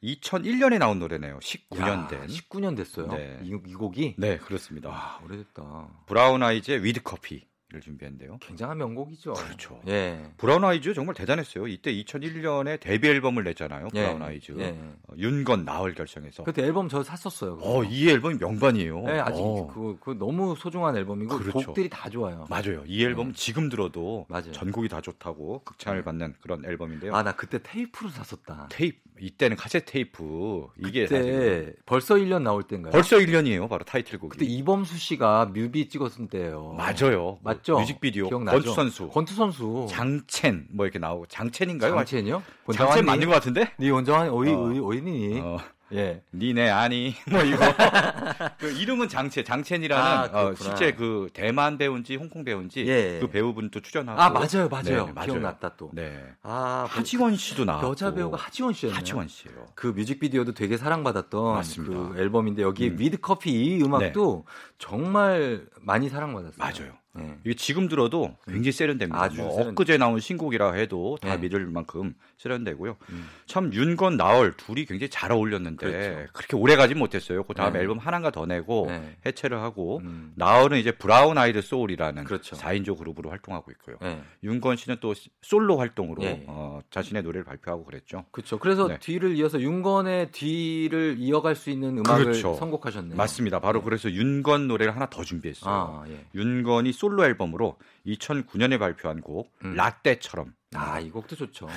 2001년에 0.02 0.78
나온 0.78 0.98
노래네요. 0.98 1.38
19년 1.38 2.04
야, 2.04 2.06
된. 2.06 2.26
19년 2.26 2.76
됐어요. 2.76 3.08
네. 3.08 3.38
이, 3.42 3.58
이 3.66 3.74
곡이 3.74 4.16
네, 4.18 4.36
그렇습니다. 4.38 4.90
와 4.90 5.20
오래됐다. 5.24 5.88
브라운 6.06 6.42
아이즈의 6.42 6.84
With 6.84 7.02
Coffee 7.02 7.46
를 7.72 7.80
준비했는데요. 7.80 8.38
굉장한 8.38 8.78
명곡이죠. 8.78 9.32
그렇죠. 9.32 9.80
예. 9.88 10.22
브라운 10.36 10.62
아이즈 10.64 10.94
정말 10.94 11.16
대단했어요. 11.16 11.66
이때 11.66 11.92
2001년에 11.92 12.78
데뷔 12.78 13.08
앨범을 13.08 13.42
냈잖아요. 13.42 13.88
예. 13.94 14.02
브라운 14.02 14.22
아이즈. 14.22 14.54
예. 14.58 14.78
어, 15.08 15.14
윤건 15.18 15.64
나얼 15.64 15.94
결성해서. 15.94 16.44
그때 16.44 16.62
앨범 16.62 16.88
저 16.88 17.02
샀었어요. 17.02 17.56
그거. 17.56 17.78
어, 17.78 17.82
이 17.84 18.08
앨범이 18.08 18.36
명반이에요. 18.36 19.02
네, 19.02 19.18
아직 19.18 19.42
어. 19.42 19.66
그거, 19.66 19.96
그거 19.98 20.14
너무 20.14 20.54
소중한 20.56 20.96
앨범이고 20.96 21.38
그렇죠. 21.38 21.66
곡들이 21.66 21.88
다 21.88 22.08
좋아요. 22.08 22.46
맞아요. 22.48 22.84
이 22.86 23.04
앨범 23.04 23.26
네. 23.26 23.30
은 23.30 23.34
지금 23.34 23.68
들어도 23.68 24.26
맞아요. 24.28 24.52
전곡이 24.52 24.88
다 24.88 25.00
좋다고 25.00 25.62
극찬을 25.64 25.98
네. 25.98 26.04
받는 26.04 26.34
그런 26.40 26.64
앨범인데요. 26.64 27.16
아, 27.16 27.24
나 27.24 27.32
그때 27.32 27.58
테이프로 27.60 28.10
샀었다. 28.10 28.68
테이프 28.70 29.00
이때는 29.18 29.56
카세트 29.56 29.90
테이프 29.90 30.68
이게 30.78 31.06
그때 31.06 31.72
벌써 31.86 32.16
1년 32.16 32.42
나올 32.42 32.62
때인가요? 32.62 32.92
벌써 32.92 33.16
1년이에요. 33.16 33.68
바로 33.68 33.84
타이틀곡이. 33.84 34.30
그때 34.30 34.44
이범수 34.44 34.98
씨가 34.98 35.46
뮤비 35.46 35.88
찍었을 35.88 36.28
때예요. 36.28 36.74
맞아요. 36.76 37.38
맞 37.42 37.55
죠? 37.62 37.78
뮤직비디오 37.78 38.28
기억나죠? 38.28 38.58
권투 38.58 38.74
선수, 38.74 39.08
권투 39.08 39.34
선수. 39.34 39.86
장첸 39.90 40.66
뭐 40.70 40.86
이렇게 40.86 40.98
나오고 40.98 41.26
장첸인가요? 41.26 41.94
장첸이요? 41.94 42.42
장첸 42.74 43.04
맞는 43.04 43.26
것 43.26 43.32
같은데? 43.34 43.72
네 43.78 43.90
원정한 43.90 44.28
어이 44.30 44.50
어. 44.52 44.60
어이 44.64 44.78
어이니? 44.80 45.40
어, 45.40 45.58
예. 45.92 46.20
니네 46.34 46.68
아니 46.68 47.14
뭐 47.30 47.42
이거 47.42 47.58
그 48.58 48.72
이름은 48.72 49.08
장첸 49.08 49.44
장첸이라는 49.44 50.04
아, 50.04 50.24
어. 50.32 50.54
실제 50.56 50.92
그 50.92 51.28
대만 51.32 51.78
배우인지 51.78 52.16
홍콩 52.16 52.42
배우인지 52.44 52.84
예. 52.88 53.18
그 53.20 53.28
배우분도 53.28 53.80
출연하고 53.80 54.20
아 54.20 54.28
맞아요 54.30 54.68
맞아요. 54.68 55.06
네, 55.06 55.12
맞아요. 55.12 55.26
기억났다 55.26 55.76
또. 55.76 55.90
네. 55.92 56.24
아 56.42 56.86
하지원 56.88 57.36
씨도 57.36 57.64
나왔고 57.64 57.90
여자 57.90 58.12
배우가 58.12 58.36
하지원 58.36 58.72
씨였나요? 58.72 58.98
하지원 58.98 59.28
씨예요. 59.28 59.66
그 59.76 59.86
뮤직비디오도 59.88 60.54
되게 60.54 60.76
사랑받았던 60.76 61.54
맞습니다. 61.54 62.08
그 62.14 62.20
앨범인데 62.20 62.62
여기 62.62 62.88
음. 62.88 62.96
With 62.98 63.18
Coffee 63.20 63.52
이 63.52 63.80
음악도 63.80 64.44
정말 64.78 65.66
많이 65.80 66.08
사랑받았어요. 66.08 66.56
맞아요. 66.58 66.92
네. 67.18 67.38
이게 67.44 67.54
지금 67.54 67.88
들어도 67.88 68.36
굉장히 68.46 68.72
세련됩니다. 68.72 69.20
아주 69.20 69.42
뭐 69.42 69.50
세련돼. 69.50 69.70
엊그제 69.70 69.98
나온 69.98 70.20
신곡이라 70.20 70.72
해도 70.72 71.16
다 71.20 71.36
네. 71.36 71.42
믿을 71.42 71.66
만큼 71.66 72.14
세련되고요. 72.38 72.96
음. 73.10 73.28
참 73.46 73.72
윤건 73.72 74.16
나얼 74.16 74.52
둘이 74.56 74.84
굉장히 74.84 75.08
잘 75.10 75.32
어울렸는데 75.32 75.86
그렇죠. 75.86 76.32
그렇게 76.32 76.56
오래 76.56 76.76
가진 76.76 76.98
못했어요. 76.98 77.44
그 77.44 77.54
다음 77.54 77.72
네. 77.72 77.80
앨범 77.80 77.98
하나가 77.98 78.30
더 78.30 78.46
내고 78.46 78.86
네. 78.88 79.16
해체를 79.24 79.60
하고 79.60 80.00
음. 80.04 80.32
나얼은 80.36 80.78
이제 80.78 80.92
브라운 80.92 81.38
아이드 81.38 81.60
소울이라는 81.62 82.24
그렇죠. 82.24 82.56
4인조 82.56 82.98
그룹으로 82.98 83.30
활동하고 83.30 83.70
있고요. 83.72 83.96
네. 84.00 84.22
윤건 84.42 84.76
씨는 84.76 84.98
또 85.00 85.14
솔로 85.42 85.78
활동으로 85.78 86.22
예. 86.22 86.44
어, 86.46 86.80
자신의 86.90 87.22
노래를 87.22 87.44
발표하고 87.44 87.84
그랬죠. 87.84 88.24
그렇죠. 88.30 88.58
그래서 88.58 88.88
네. 88.88 88.98
뒤를 88.98 89.36
이어서 89.36 89.60
윤건의 89.60 90.32
뒤를 90.32 91.16
이어갈 91.18 91.54
수 91.54 91.70
있는 91.70 91.98
음악을 91.98 92.24
그렇죠. 92.24 92.54
선곡하셨네요. 92.54 93.16
맞습니다. 93.16 93.60
바로 93.60 93.80
네. 93.80 93.84
그래서 93.84 94.10
윤건 94.10 94.68
노래를 94.68 94.94
하나 94.94 95.08
더 95.08 95.24
준비했어요. 95.24 95.74
아, 95.74 96.04
예. 96.08 96.24
윤건이 96.34 96.92
솔로 97.06 97.24
앨범으로 97.24 97.78
2009년에 98.06 98.78
발표한 98.78 99.20
곡 99.20 99.52
음. 99.64 99.74
라떼처럼 99.74 100.54
아, 100.74 100.98
이 100.98 101.10
곡도 101.10 101.36
좋죠. 101.36 101.68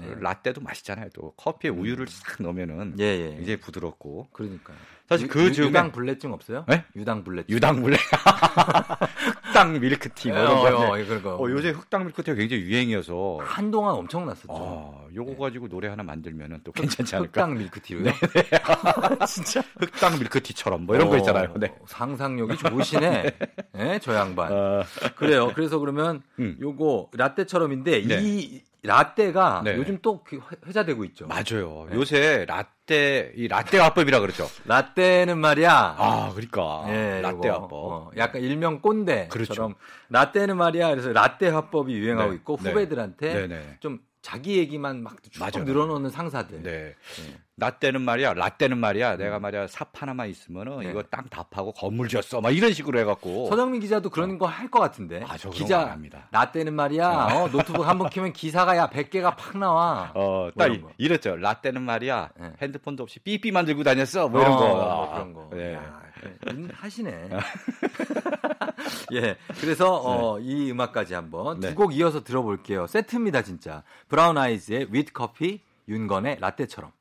네. 0.00 0.14
라떼도 0.20 0.60
맛있잖아요. 0.60 1.08
또 1.14 1.32
커피에 1.36 1.70
우유를 1.70 2.06
싹 2.08 2.42
넣으면은 2.42 2.96
예, 2.98 3.04
예. 3.04 3.28
굉장히 3.36 3.58
부드럽고 3.60 4.28
그러니까요. 4.32 4.76
사실 5.08 5.26
유- 5.26 5.30
그 5.30 5.44
유- 5.56 5.66
유당 5.66 5.92
불내증 5.92 6.32
없어요? 6.32 6.64
네? 6.66 6.82
유당 6.96 7.22
불내증. 7.24 7.54
유당 7.54 7.80
불내 7.82 7.96
흑당 9.44 9.78
밀크티 9.80 10.28
뭐 10.30 10.38
이런 10.38 10.52
어, 10.52 10.60
거. 10.62 10.86
어, 10.86 10.90
그런 11.04 11.22
거. 11.22 11.36
어, 11.36 11.50
요새 11.50 11.70
흑당 11.70 12.04
밀크티가 12.04 12.34
굉장히 12.34 12.62
유행이어서 12.62 13.38
한동안 13.42 13.94
엄청 13.94 14.26
났었죠. 14.26 14.48
아, 14.50 15.06
요거 15.14 15.32
네. 15.32 15.36
가지고 15.38 15.68
노래 15.68 15.88
하나 15.88 16.02
만들면은 16.02 16.60
또 16.64 16.72
괜찮지 16.72 17.16
않을까? 17.16 17.42
흑당 17.42 17.58
밀크티로요? 17.58 18.12
진짜 19.28 19.62
흑당 19.78 20.18
밀크티처럼 20.18 20.86
뭐 20.86 20.96
이런 20.96 21.08
거 21.08 21.14
어, 21.14 21.18
있잖아요. 21.18 21.52
네. 21.58 21.72
상상력이 21.86 22.56
좋으시네. 22.56 23.30
네, 23.72 23.98
저 24.02 24.14
양반. 24.14 24.52
어, 24.52 24.82
그래요. 25.16 25.52
그래서 25.54 25.78
그러면 25.78 26.22
음. 26.38 26.56
요거 26.60 27.10
라떼처럼인데 27.12 28.06
네. 28.06 28.20
이 28.22 28.62
라떼가 28.84 29.62
네. 29.64 29.76
요즘 29.76 29.98
또그 30.02 30.40
회자되고 30.66 31.04
있죠. 31.06 31.26
맞아요. 31.26 31.86
네. 31.88 31.96
요새 31.96 32.44
라떼 32.46 33.32
이 33.34 33.48
라떼 33.48 33.78
화법이라 33.78 34.20
그러죠. 34.20 34.46
라떼는 34.66 35.38
말이야. 35.38 35.96
아, 35.98 36.30
그러니까 36.34 36.84
예, 36.88 37.20
라떼. 37.22 37.48
화법. 37.48 37.72
어, 37.72 38.10
약간 38.18 38.42
일명 38.42 38.80
꼰대처럼 38.80 39.28
그렇죠. 39.30 39.74
라떼는 40.10 40.56
말이야. 40.58 40.90
그래서 40.90 41.12
라떼 41.12 41.48
화법이 41.48 41.94
유행하고 41.94 42.30
네, 42.30 42.36
있고 42.36 42.58
네. 42.62 42.70
후배들한테 42.70 43.32
네네. 43.32 43.76
좀 43.80 44.00
자기 44.24 44.56
얘기만 44.56 45.02
막쭉 45.02 45.32
맞아요. 45.38 45.64
늘어놓는 45.66 46.08
상사들. 46.08 46.62
네. 46.62 46.70
네. 46.72 47.36
라떼는 47.58 48.00
말이야, 48.00 48.32
라떼는 48.32 48.78
말이야, 48.78 49.16
내가 49.18 49.38
말이야 49.38 49.66
삽 49.66 49.90
하나만 49.92 50.30
있으면은 50.30 50.78
네. 50.80 50.90
이거 50.90 51.02
땅 51.02 51.28
다 51.28 51.42
파고 51.42 51.72
건물 51.72 52.08
지었어, 52.08 52.40
막 52.40 52.50
이런 52.50 52.72
식으로 52.72 52.98
해갖고. 53.00 53.48
서정민 53.50 53.82
기자도 53.82 54.08
그런 54.08 54.38
거할 54.38 54.70
것 54.70 54.80
같은데. 54.80 55.22
아, 55.28 55.36
기자 55.36 55.90
합니다. 55.90 56.26
라떼는 56.32 56.72
말이야. 56.72 57.06
어, 57.34 57.48
노트북 57.50 57.86
한 57.86 57.98
번 57.98 58.08
키면 58.08 58.32
기사가 58.32 58.76
야 58.78 58.88
100개가 58.88 59.36
팍 59.36 59.58
나와. 59.58 60.10
어, 60.14 60.48
뭐 60.54 60.63
딱 60.63 60.72
이- 60.74 60.80
거. 60.80 60.88
이랬죠. 60.96 61.36
라떼는 61.36 61.82
말이야, 61.82 62.30
네. 62.40 62.52
핸드폰도 62.62 63.02
없이 63.02 63.18
삐삐 63.20 63.52
만 63.52 63.66
들고 63.66 63.82
다녔어, 63.84 64.28
뭐 64.28 64.40
이런 64.40 64.54
어, 64.54 64.56
거. 64.56 64.68
뭐 64.68 65.04
아, 65.10 65.12
그런 65.12 65.32
거. 65.34 65.50
네. 65.52 65.74
야, 65.74 65.80
음, 66.02 66.03
하시네. 66.72 67.30
예. 69.14 69.36
그래서 69.60 70.00
어, 70.02 70.38
이 70.40 70.70
음악까지 70.70 71.14
한번 71.14 71.60
네. 71.60 71.70
두곡 71.70 71.94
이어서 71.94 72.24
들어볼게요. 72.24 72.86
세트입니다, 72.86 73.42
진짜. 73.42 73.82
브라운 74.08 74.38
아이즈의 74.38 74.88
With 74.90 75.12
Coffee 75.12 75.62
윤건의 75.88 76.38
라떼처럼. 76.40 76.92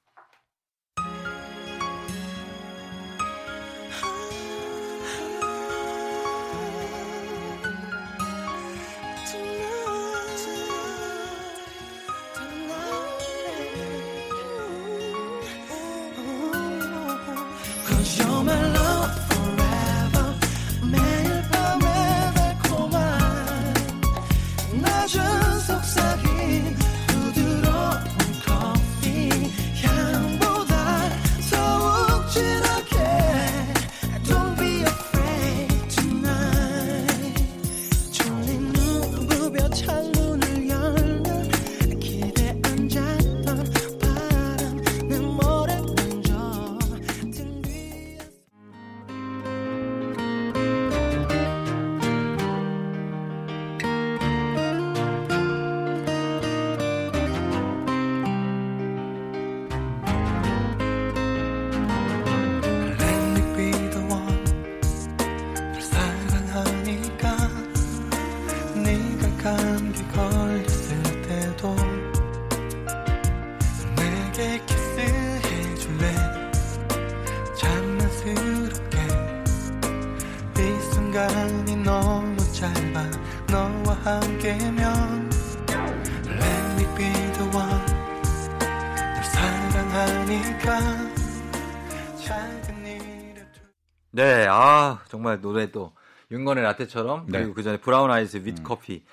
정말 95.23 95.39
노래 95.39 95.71
또 95.71 95.93
윤건의 96.31 96.63
라떼처럼 96.63 97.27
네. 97.29 97.39
그리고 97.39 97.53
그 97.53 97.63
전에 97.63 97.77
브라운 97.77 98.11
아이즈 98.11 98.37
With 98.43 98.61
Coffee 98.63 99.03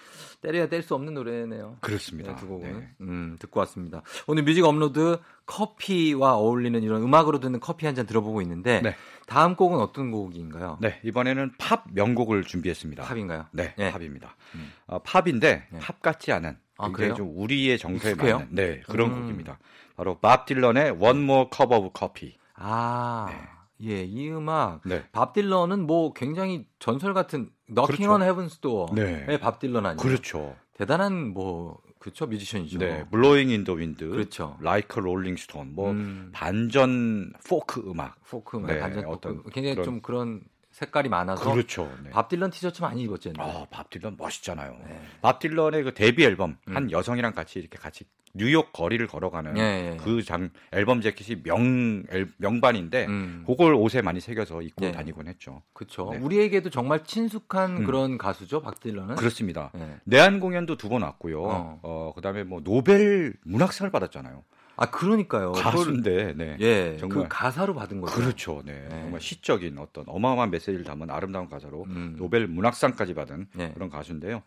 떼려야 0.40 0.68
뗄 0.68 0.82
수 0.82 0.94
없는 0.94 1.14
노래네요. 1.14 1.76
그렇습니다. 1.80 2.32
네, 2.34 2.40
두 2.40 2.48
곡은 2.48 2.80
네. 2.80 2.88
음, 3.02 3.36
듣고 3.38 3.61
왔습니다. 3.61 4.02
오늘 4.26 4.42
뮤직 4.42 4.64
업로드 4.64 5.20
커피와 5.46 6.34
어울리는 6.36 6.82
이런 6.82 7.02
음악으로 7.02 7.38
듣는 7.38 7.61
커피 7.61 7.86
한 7.86 7.94
잔 7.94 8.06
들어보고 8.06 8.40
있는데 8.42 8.80
네. 8.82 8.96
다음 9.26 9.54
곡은 9.54 9.78
어떤 9.78 10.11
곡인가요? 10.11 10.78
네, 10.80 10.98
이번에는 11.04 11.52
팝 11.58 11.84
명곡을 11.92 12.42
준비했습니다. 12.44 13.04
팝인가요? 13.04 13.46
네, 13.52 13.74
네. 13.76 13.92
팝입니다. 13.92 14.34
음. 14.56 14.72
어, 14.86 14.98
팝인데 15.00 15.66
네. 15.70 15.78
팝 15.78 16.00
같지 16.02 16.32
않은 16.32 16.56
아, 16.78 16.90
그래요? 16.90 17.14
좀 17.14 17.30
우리의 17.36 17.78
정서에 17.78 18.12
익숙해요? 18.12 18.38
맞는 18.38 18.54
네, 18.54 18.80
그런 18.88 19.11
음. 19.12 19.20
곡입니다. 19.22 19.58
바로 19.96 20.18
밥 20.18 20.46
딜런의 20.46 20.92
One 20.92 21.22
More 21.22 21.50
Cup 21.54 21.72
of 21.74 21.90
Coffee. 21.96 22.36
아, 22.54 23.28
예, 23.83 24.03
이 24.05 24.31
음악 24.31 24.83
네. 24.85 25.05
밥 25.12 25.33
딜런은 25.33 25.87
뭐 25.87 26.12
굉장히 26.12 26.66
전설 26.78 27.14
같은 27.14 27.51
Knockin' 27.68 27.96
그렇죠. 27.97 28.12
on 28.14 28.22
Heaven's 28.22 28.48
Door의 28.48 28.94
네. 29.26 29.41
밥 29.41 29.59
딜런 29.59 29.87
아니에요? 29.87 29.97
그렇죠. 30.03 30.57
대단한 30.74 31.28
뭐 31.28 31.78
그렇죠 31.99 32.26
뮤지션이죠. 32.26 32.78
네, 32.78 33.05
Blowin' 33.11 33.51
in 33.51 33.60
the 33.60 33.74
Wind, 33.74 34.09
그렇죠. 34.09 34.57
Like 34.61 34.98
Rolling 35.01 35.36
Stone, 35.36 35.74
뭐 35.74 35.91
음. 35.91 36.31
반전 36.33 37.33
포크 37.47 37.83
음악. 37.87 38.16
포크 38.28 38.57
네, 38.59 38.78
반전 38.81 39.05
어떤 39.07 39.37
포크 39.39 39.51
굉장히 39.51 39.74
그런- 39.76 39.85
좀 39.85 40.01
그런 40.01 40.41
색깔이 40.72 41.09
많아서 41.11 41.53
그렇죠. 41.53 41.93
네. 42.03 42.11
밥 42.11 42.28
딜런 42.28 42.51
티셔츠 42.51 42.81
많이. 42.81 43.03
옛날에. 43.03 43.37
아, 43.39 43.66
밥 43.70 43.91
딜런 43.91 44.16
멋있잖아요. 44.16 44.72
네. 44.87 45.01
밥 45.20 45.39
딜런의 45.41 45.83
그 45.83 45.93
데뷔 45.95 46.24
앨범 46.24 46.57
음. 46.68 46.76
한 46.76 46.91
여성이랑 46.91 47.35
같이 47.35 47.59
이렇게 47.59 47.76
같이 47.76 48.05
뉴욕 48.33 48.72
거리를 48.72 49.05
걸어가는 49.09 49.57
예, 49.59 49.93
예. 49.93 49.97
그 49.96 50.20
장 50.20 50.51
앨범 50.72 51.01
재킷이 51.01 51.43
명 51.43 52.05
앨- 52.11 52.28
명반인데 52.37 53.07
음. 53.07 53.45
그걸 53.47 53.74
옷에 53.74 54.03
많이 54.03 54.20
새겨서 54.20 54.62
입고 54.62 54.85
예. 54.87 54.93
다니곤 54.93 55.26
했죠. 55.26 55.62
그렇죠. 55.72 56.11
네. 56.12 56.18
우리에게도 56.18 56.70
정말 56.70 57.03
친숙한 57.05 57.78
음. 57.78 57.85
그런 57.85 58.18
가수죠. 58.18 58.62
밥 58.62 58.78
딜런은. 58.81 59.16
그렇습니다. 59.16 59.72
예. 59.76 59.97
내한 60.05 60.39
공연도 60.41 60.76
두 60.76 60.91
번 60.91 61.03
왔고요. 61.03 61.43
어. 61.43 61.78
어, 61.83 62.12
그다음에 62.16 62.43
뭐 62.45 62.61
노벨 62.62 63.35
문학상을 63.45 63.91
받았잖아요. 63.93 64.43
아 64.76 64.87
그러니까요. 64.91 65.53
가수인데, 65.53 66.33
네. 66.37 66.57
예, 66.61 66.97
정말 66.99 67.18
그 67.18 67.26
가사로 67.28 67.74
받은 67.74 68.01
거죠. 68.01 68.14
그렇죠. 68.16 68.62
네. 68.64 68.87
네. 68.89 69.01
정말 69.03 69.20
시적인 69.20 69.76
어떤 69.78 70.05
어마어마한 70.07 70.51
메시지를 70.51 70.85
담은 70.85 71.11
아름다운 71.11 71.49
가사로 71.51 71.85
음. 71.85 72.14
노벨 72.18 72.47
문학상까지 72.47 73.12
받은 73.14 73.49
네. 73.55 73.72
그런 73.74 73.91
가수인데요. 73.91 74.43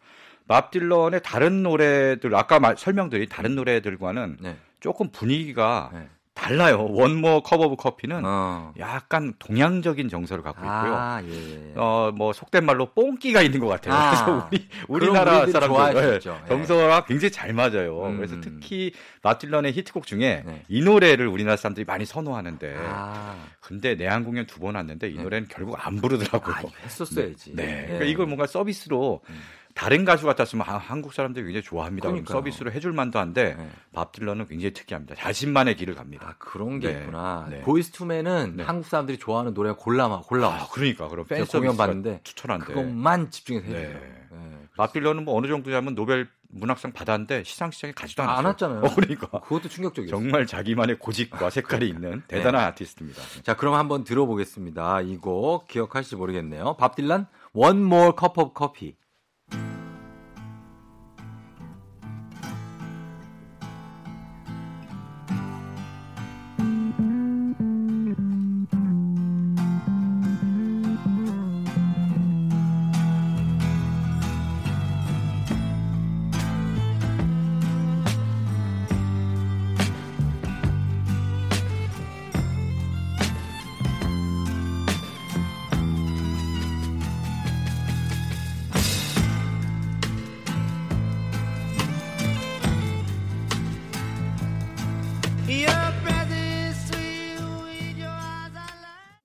밥 0.48 0.72
딜런의 0.72 1.22
다른 1.24 1.64
노래들 1.64 2.36
아까 2.36 2.60
말, 2.60 2.76
설명드린 2.78 3.30
다른 3.30 3.56
노래들과는 3.56 4.38
네. 4.42 4.58
조금 4.80 5.10
분위기가 5.10 5.90
네. 5.94 6.08
달라요. 6.36 6.88
One 6.90 7.13
More 7.13 7.44
Cup 7.44 7.62
of 7.62 7.76
Coffee는 7.76 8.24
어. 8.26 8.74
약간 8.80 9.34
동양적인 9.38 10.10
정서를 10.10 10.44
갖고 10.44 10.62
있고요. 10.62 10.72
아, 10.96 11.22
예. 11.24 11.74
어, 11.76 12.12
뭐 12.16 12.34
속된 12.34 12.66
말로 12.66 12.88
뽕기가 12.88 13.44
있는 13.44 13.60
것 13.60 13.68
같아요. 13.68 13.94
아. 13.94 14.10
그래서 14.26 14.50
우리 14.50 14.68
우리나라 15.06 15.46
사람들 15.46 15.94
네. 15.94 16.16
예. 16.16 16.20
정서가 16.20 17.06
굉장히 17.06 17.32
잘 17.32 17.54
맞아요. 17.54 18.08
음. 18.08 18.18
그래서 18.18 18.42
특히 18.42 18.92
밥 19.22 19.35
딜런의 19.35 19.74
히트곡 19.74 20.08
중에 20.08 20.42
네. 20.44 20.64
이 20.70 20.82
노래를 20.82 21.28
우리나라 21.28 21.56
사람들이 21.56 21.86
많이 21.86 22.04
선호하는데 22.04 22.78
아, 22.80 23.38
근데 23.62 23.94
내한 23.96 24.24
공연 24.24 24.48
두 24.48 24.60
번 24.60 24.74
왔는데 24.76 25.10
이 25.10 25.16
네. 25.18 25.24
노래는 25.24 25.48
결국 25.50 25.78
안 25.86 25.98
부르더라고요. 26.02 26.56
아, 26.56 26.62
했었어야지. 26.84 27.56
네. 27.56 27.82
예. 27.84 27.86
그러니까 27.86 28.06
이걸 28.06 28.26
뭔가 28.26 28.48
서비스로 28.48 29.22
음. 29.30 29.40
다른 29.74 30.06
가수 30.06 30.26
같았으면 30.26 30.66
아, 30.68 30.78
한국 30.78 31.14
사람들이 31.14 31.46
굉장히 31.46 31.64
좋아합니다. 31.64 32.08
그럼 32.08 32.24
그러니까요. 32.24 32.38
서비스로 32.38 32.72
해줄 32.72 32.94
만도 32.94 33.20
한데 33.20 33.56
네. 33.58 33.70
밥 33.92 34.12
딜런은 34.12 34.46
굉장히 34.48 34.74
특이합니다. 34.74 35.16
자신만의 35.16 35.76
길을 35.76 35.96
갑니다. 35.96 36.28
아, 36.30 36.36
그런 36.38 36.80
게 36.80 36.92
네. 36.94 37.00
있구나. 37.00 37.48
네. 37.50 37.62
Boyz 37.62 37.92
II 37.92 38.08
Men은 38.08 38.58
네. 38.58 38.64
한국 38.64 38.88
사람들이 38.88 39.18
좋아하는 39.18 39.54
노래가 39.54 39.76
골라와 39.76 40.22
골라와. 40.22 40.54
아, 40.56 40.68
그러니까 40.72 41.08
그럼 41.08 41.26
팬 41.28 41.46
공연 41.46 41.76
봤는데 41.76 42.22
추천한데 42.24 42.66
그것만 42.66 43.32
집중해서 43.32 43.68
네. 43.68 43.80
해줘요. 43.80 44.00
네. 44.32 44.68
밥 44.78 44.94
딜런은 44.94 45.26
뭐 45.26 45.38
어느 45.38 45.48
정도냐면 45.48 45.96
노벨 45.96 46.28
문학상 46.56 46.92
받았는데 46.92 47.44
시상식장에 47.44 47.94
가지도 47.94 48.22
아, 48.22 48.26
않았어요. 48.26 48.38
안 48.40 48.46
왔잖아요. 48.46 48.80
어, 48.82 48.96
그러니까 48.96 49.28
그것도 49.40 49.70
충격적이었어요. 49.70 50.20
정말 50.22 50.46
자기만의 50.46 51.00
고집과 51.00 51.50
색깔이 51.50 51.88
있는 51.90 52.22
네. 52.28 52.38
대단한 52.38 52.66
아티스트입니다. 52.66 53.22
자, 53.42 53.56
그럼 53.56 53.74
한번 53.74 54.04
들어보겠습니다. 54.04 55.02
이 55.02 55.18
곡 55.18 55.68
기억하실지 55.68 56.16
모르겠네요. 56.16 56.76
밥 56.78 56.96
딜런 56.96 57.26
One 57.54 57.80
More 57.80 58.12
Cup 58.20 58.40
of 58.40 58.52
Coffee. 58.56 58.96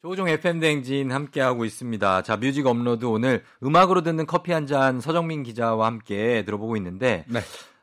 조종 0.03 0.29
FM 0.29 0.61
대행진 0.61 1.13
함께하고 1.13 1.65
있습니다. 1.65 2.23
자, 2.23 2.37
뮤직 2.37 2.67
업로드 2.67 3.05
오늘 3.05 3.43
음악으로 3.63 4.03
듣는 4.03 4.27
커피 4.27 4.53
한 4.53 4.67
잔 4.67 5.01
서정민 5.01 5.43
기자와 5.43 5.87
함께 5.87 6.45
들어보고 6.45 6.77
있는데, 6.77 7.25
네. 7.29 7.41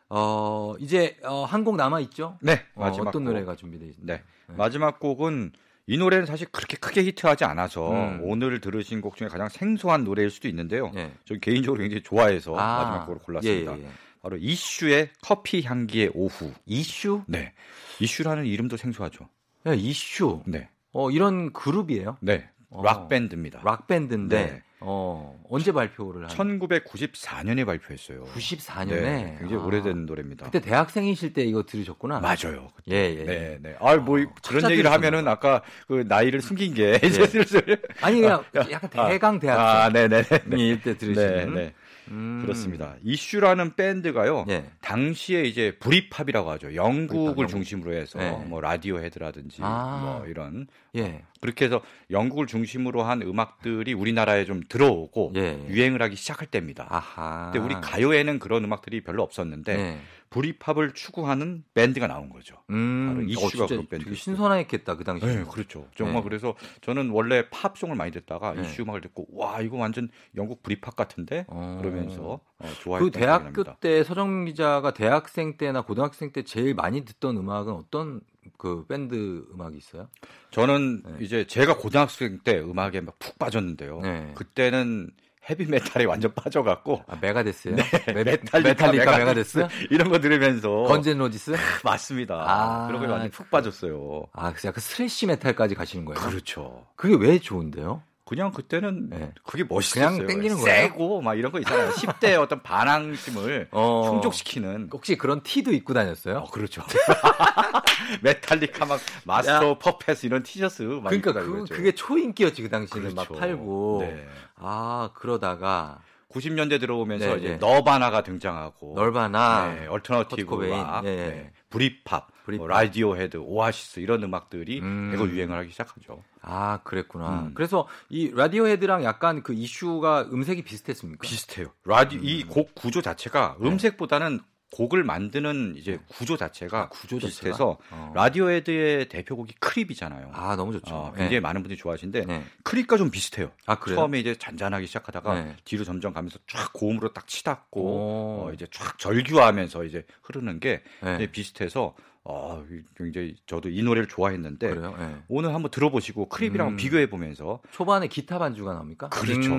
어, 0.09 0.75
이제, 0.79 1.17
어, 1.23 1.43
한 1.45 1.63
곡 1.63 1.75
남아있죠? 1.77 2.37
네, 2.41 2.63
어, 2.75 2.81
마지막 2.85 3.07
어떤 3.09 3.23
곡. 3.25 3.31
노래가 3.31 3.55
준비되어 3.55 3.87
있습니다. 3.89 4.13
네. 4.13 4.23
마지막 4.55 4.99
곡은 4.99 5.51
이 5.87 5.97
노래는 5.97 6.25
사실 6.25 6.47
그렇게 6.51 6.77
크게 6.77 7.03
히트하지 7.03 7.43
않아서 7.45 7.91
음. 7.91 8.19
오늘 8.23 8.59
들으신 8.59 9.01
곡 9.01 9.15
중에 9.17 9.27
가장 9.27 9.49
생소한 9.49 10.03
노래일 10.03 10.29
수도 10.31 10.47
있는데요. 10.47 10.91
네. 10.95 11.13
저 11.25 11.35
개인적으로 11.35 11.81
굉장히 11.81 12.01
좋아해서 12.01 12.55
아, 12.57 12.77
마지막 12.83 13.05
곡으로 13.05 13.19
골랐습니다. 13.19 13.77
예, 13.77 13.81
예, 13.81 13.83
예. 13.83 13.87
바로 14.25 14.37
이슈의 14.37 15.09
커피 15.21 15.61
향기의 15.61 16.09
오후. 16.15 16.51
이슈? 16.65 17.21
네. 17.27 17.53
이슈라는 17.99 18.47
이름도 18.47 18.75
생소하죠. 18.75 19.29
야, 19.67 19.73
이슈. 19.75 20.41
네. 20.47 20.67
어, 20.93 21.11
이런 21.11 21.53
그룹이에요? 21.53 22.17
네. 22.21 22.49
어. 22.71 22.81
락 22.83 23.07
밴드입니다. 23.07 23.61
락 23.63 23.85
밴드인데 23.85 24.45
네. 24.45 24.63
어, 24.79 25.39
언제 25.47 25.71
발표를 25.71 26.27
한 26.27 26.35
1994년에 26.35 27.67
발표했어요. 27.67 28.23
94년에 28.23 28.87
네, 28.89 29.35
굉장히 29.39 29.61
아. 29.61 29.65
오래된 29.65 30.07
노래입니다. 30.07 30.45
그때 30.45 30.59
대학생이실 30.59 31.33
때 31.33 31.43
이거 31.43 31.61
들으셨구나. 31.61 32.19
맞아요. 32.19 32.69
예, 32.89 32.95
예. 32.95 33.23
네, 33.25 33.59
네. 33.61 33.75
아, 33.79 33.95
뭐 33.97 34.17
그런 34.43 34.61
찾아 34.61 34.71
얘기를 34.71 34.91
하면은 34.91 35.27
아까 35.27 35.61
그 35.87 36.03
나이를 36.07 36.41
숨긴 36.41 36.73
게 36.73 36.95
이제 37.05 37.21
예. 37.21 37.27
슬슬 37.27 37.79
아니 38.01 38.21
그냥 38.21 38.43
약간 38.71 38.89
대강 38.89 39.39
대학생. 39.39 39.65
아, 39.65 39.89
네, 39.89 40.07
네, 40.07 40.23
네. 40.23 40.69
이때 40.69 40.97
들으시는. 40.97 41.53
네, 41.53 41.61
네. 41.61 41.73
음. 42.09 42.39
그렇습니다. 42.41 42.95
이슈라는 43.03 43.75
밴드가요. 43.75 44.45
예. 44.49 44.65
당시에 44.81 45.43
이제 45.43 45.77
Britpop이라고 45.79 46.49
하죠. 46.51 46.75
영국을 46.75 47.33
브리팝, 47.35 47.49
중심으로 47.49 47.93
해서 47.93 48.19
네. 48.19 48.31
뭐 48.45 48.61
라디오 48.61 48.99
헤드라든지 48.99 49.59
아. 49.61 50.01
뭐 50.03 50.27
이런 50.27 50.67
예. 50.95 51.23
그렇게 51.41 51.65
해서 51.65 51.81
영국을 52.11 52.47
중심으로 52.47 53.03
한 53.03 53.21
음악들이 53.21 53.93
우리나라에 53.93 54.45
좀 54.45 54.61
들어오고 54.67 55.33
예. 55.35 55.65
유행을 55.67 56.01
하기 56.01 56.15
시작할 56.15 56.47
때입니다. 56.47 56.87
아하. 56.89 57.51
근데 57.51 57.65
우리 57.65 57.75
가요에는 57.81 58.39
그런 58.39 58.63
음악들이 58.63 59.01
별로 59.01 59.23
없었는데 59.23 59.99
네. 60.25 60.41
브리팝을 60.41 60.93
추구하는 60.93 61.63
밴드가 61.73 62.07
나온 62.07 62.29
거죠. 62.29 62.57
음, 62.69 63.07
바로 63.13 63.21
이슈가 63.21 63.63
어, 63.63 63.67
그런 63.67 63.87
밴드. 63.87 64.05
되게 64.05 64.15
신선했겠다 64.15 64.95
그 64.97 65.03
당시에. 65.03 65.35
네, 65.35 65.43
그렇죠. 65.49 65.87
정말 65.95 66.15
네. 66.17 66.21
그래서 66.23 66.55
저는 66.81 67.09
원래 67.11 67.47
팝송을 67.49 67.95
많이 67.95 68.11
듣다가 68.11 68.53
네. 68.53 68.61
이슈 68.63 68.81
음악을 68.83 69.01
듣고 69.01 69.27
와 69.31 69.61
이거 69.61 69.77
완전 69.77 70.09
영국 70.35 70.61
브리팝 70.63 70.95
같은데 70.95 71.45
어. 71.47 71.77
그러면서 71.81 72.39
어, 72.59 72.69
좋아했던 72.81 73.11
그 73.11 73.17
대학교. 73.17 73.63
때 73.79 74.03
서정민 74.03 74.45
기자가 74.45 74.93
대학생 74.93 75.57
때나 75.57 75.81
고등학생 75.81 76.31
때 76.31 76.43
제일 76.43 76.73
많이 76.73 77.05
듣던 77.05 77.37
음악은 77.37 77.71
어떤 77.73 78.21
그 78.57 78.85
밴드 78.87 79.45
음악이 79.53 79.77
있어요? 79.77 80.07
저는 80.51 81.01
네. 81.03 81.11
이제 81.21 81.47
제가 81.47 81.77
고등학생 81.77 82.39
때 82.43 82.59
음악에 82.59 83.01
막 83.01 83.15
푹 83.19 83.39
빠졌는데요. 83.39 84.01
네. 84.01 84.31
그때는 84.35 85.09
헤비 85.49 85.65
메탈에 85.65 86.05
완전 86.05 86.33
빠져갖고 86.33 87.03
아, 87.07 87.17
메가데스요? 87.21 87.75
네, 87.75 87.83
메, 88.07 88.23
메탈리카, 88.23 88.59
메탈리카 88.61 89.17
메가데스 89.17 89.57
메가데스? 89.59 89.87
이런 89.91 90.09
거 90.09 90.19
들으면서 90.19 90.83
Guns 90.83 91.06
N' 91.06 91.17
Roses? 91.19 91.55
맞습니다. 91.83 92.35
아. 92.47 92.87
그런 92.87 93.05
거 93.05 93.11
완전 93.11 93.29
푹 93.29 93.49
빠졌어요. 93.51 94.25
아, 94.33 94.49
그래서 94.51 94.69
약간 94.69 94.81
thrash 94.81 95.27
metal까지 95.27 95.75
가시는 95.75 96.05
거예요? 96.05 96.19
그렇죠. 96.19 96.85
그게 96.95 97.15
왜 97.15 97.37
좋은데요? 97.39 98.01
그냥 98.25 98.51
그때는 98.51 99.09
네. 99.11 99.31
그게 99.43 99.63
멋있었어요. 99.63 100.17
그냥 100.17 100.27
땡기는 100.27 100.57
거예요? 100.57 100.87
세고 100.87 101.21
막 101.21 101.35
이런 101.35 101.51
거 101.51 101.59
있잖아요. 101.59 101.91
10대의 101.93 102.41
어떤 102.41 102.63
반항심을 102.63 103.69
어. 103.71 104.09
충족시키는. 104.09 104.89
혹시 104.91 105.15
그런 105.15 105.43
티도 105.43 105.71
입고 105.71 105.93
다녔어요? 105.93 106.39
어, 106.39 106.49
그렇죠. 106.49 106.81
메탈리카 108.21 108.85
막 108.85 108.99
Master 109.25 109.77
of 109.77 109.87
Puppets 109.87 110.23
이런 110.23 110.41
티셔츠 110.41 110.81
막 110.81 111.09
그러니까 111.09 111.33
그, 111.33 111.65
그게 111.65 111.93
초인기였지 111.93 112.63
그 112.63 112.69
당시에는 112.69 113.11
그렇죠. 113.11 113.33
막 113.33 113.39
팔고 113.39 113.97
네. 114.01 114.27
아 114.57 115.11
그러다가 115.13 115.99
90년대 116.35 116.79
들어오면서 116.79 117.35
네, 117.35 117.37
이제 117.37 117.49
네. 117.51 117.57
너바나가 117.57 118.23
등장하고 118.23 118.93
너바나 118.95 119.75
네, 119.75 119.87
alternative 119.87 120.43
커트 120.43 120.45
코베인, 120.45 120.71
락, 120.73 121.03
네. 121.03 121.15
네, 121.15 121.51
Britpop, 121.69 122.27
Britpop. 122.43 122.59
뭐 122.59 122.67
라디오 122.67 123.15
헤드, 123.15 123.37
오아시스 123.37 124.01
이런 124.01 124.21
음악들이 124.23 124.79
음. 124.81 125.11
대거 125.11 125.27
유행을 125.27 125.57
하기 125.59 125.71
시작하죠. 125.71 126.23
아 126.41 126.79
그랬구나. 126.83 127.47
음. 127.47 127.51
그래서 127.55 127.87
이 128.09 128.31
라디오 128.33 128.67
헤드랑 128.67 129.03
약간 129.03 129.43
그 129.43 129.53
이슈가 129.53 130.27
음색이 130.31 130.63
비슷했습니까? 130.63 131.21
비슷해요. 131.21 131.67
라디오 131.85 132.19
이 132.21 132.43
음. 132.43 132.49
곡 132.49 132.75
구조 132.75 133.01
자체가 133.01 133.57
네. 133.59 133.67
음색보다는 133.67 134.41
곡을 134.71 135.03
만드는 135.03 135.75
이제 135.77 135.99
구조 136.07 136.37
자체가 136.37 136.79
아, 136.79 136.89
구조? 136.89 137.17
비슷해서 137.17 137.77
어. 137.91 138.11
라디오헤드의 138.15 139.07
대표곡이 139.09 139.53
Creep이잖아요. 139.59 140.31
아 140.33 140.55
너무 140.55 140.73
좋죠. 140.73 140.95
어, 140.95 141.11
네. 141.13 141.19
굉장히 141.21 141.39
많은 141.39 141.61
분들이 141.61 141.77
좋아하시는데 141.77 142.25
네. 142.25 142.43
Creep과 142.63 142.97
좀 142.97 143.09
비슷해요. 143.09 143.51
아 143.65 143.75
그래요? 143.79 143.97
처음에 143.97 144.19
이제 144.19 144.35
잔잔하게 144.35 144.85
시작하다가 144.87 145.33
네. 145.35 145.55
뒤로 145.63 145.83
점점 145.83 146.13
가면서 146.13 146.39
쫙 146.47 146.73
고음으로 146.73 147.13
딱 147.13 147.27
치닫고 147.27 147.81
오. 147.81 148.47
어, 148.47 148.51
이제 148.53 148.67
쫙 148.71 148.97
절규하면서 148.99 149.85
이제 149.85 150.03
흐르는 150.23 150.59
게 150.59 150.81
네. 151.01 151.31
비슷해서 151.31 151.95
어, 152.27 152.65
굉장히 152.97 153.35
저도 153.45 153.69
이 153.69 153.83
노래를 153.83 154.07
좋아했는데. 154.07 154.73
네. 154.73 155.15
오늘 155.27 155.53
한번 155.53 155.69
들어보시고 155.69 156.27
Creep이랑 156.29 156.69
음. 156.69 156.75
비교해 156.75 157.07
보면서 157.07 157.59
초반에 157.71 158.07
기타 158.07 158.39
반주가 158.39 158.73
나옵니까? 158.73 159.09
그렇죠. 159.09 159.51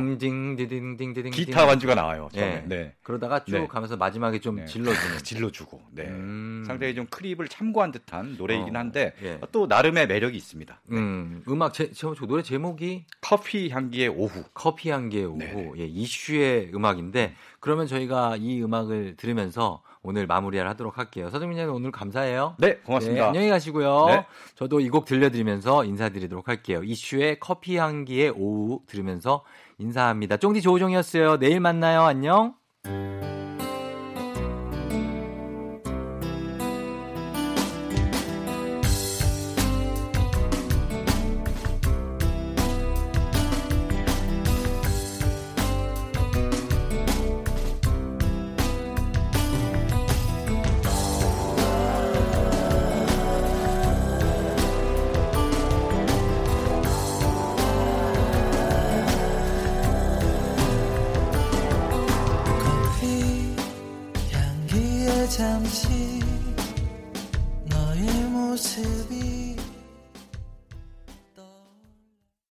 기타 1.30 1.64
반주가 1.64 1.94
나와요. 1.94 2.28
처음에. 2.32 2.64
네. 2.66 2.76
네. 2.76 2.94
그러다가 3.02 3.44
쭉 3.44 3.52
네. 3.52 3.66
가면서 3.68 3.96
마지막에 3.96 4.40
좀 4.40 4.56
네. 4.56 4.64
질러주는. 4.66 5.18
질러주고 5.22 5.80
네. 5.92 6.06
음. 6.08 6.64
상당히 6.66 6.94
좀 6.94 7.06
크립을 7.06 7.46
참고한 7.46 7.92
듯한 7.92 8.36
노래이긴 8.36 8.74
어, 8.74 8.78
한데 8.80 9.14
예. 9.22 9.40
또 9.52 9.66
나름의 9.66 10.08
매력이 10.08 10.36
있습니다. 10.36 10.80
음, 10.90 11.44
음악 11.48 11.72
제, 11.72 11.92
저, 11.92 12.14
저 12.14 12.26
노래 12.26 12.42
제목이 12.42 13.04
커피 13.20 13.70
향기의 13.70 14.08
오후. 14.08 14.42
커피 14.54 14.90
향기의 14.90 15.24
오후 15.26 15.38
네네. 15.38 15.72
예, 15.78 15.84
이슈의 15.84 16.72
음악인데 16.74 17.34
그러면 17.60 17.86
저희가 17.86 18.36
이 18.36 18.62
음악을 18.62 19.16
들으면서 19.16 19.82
오늘 20.06 20.26
마무리를 20.26 20.66
하도록 20.68 20.96
할게요. 20.96 21.28
서정민 21.30 21.58
님 21.58 21.68
오늘 21.74 21.90
감사해요. 21.90 22.54
네, 22.58 22.76
고맙습니다. 22.76 23.22
네, 23.22 23.26
안녕히 23.28 23.48
가시고요. 23.48 24.06
네. 24.06 24.26
저도 24.54 24.80
이 24.80 24.88
곡 24.88 25.04
들려드리면서 25.04 25.84
인사드리도록 25.84 26.48
할게요. 26.48 26.80
이슈의 26.84 27.40
커피 27.40 27.76
향기의 27.76 28.30
오후 28.36 28.80
들으면서 28.86 29.42
인사합니다. 29.78 30.36
쫑디 30.38 30.62
조우종이었어요. 30.62 31.38
내일 31.38 31.60
만나요. 31.60 32.02
안녕. 32.02 32.54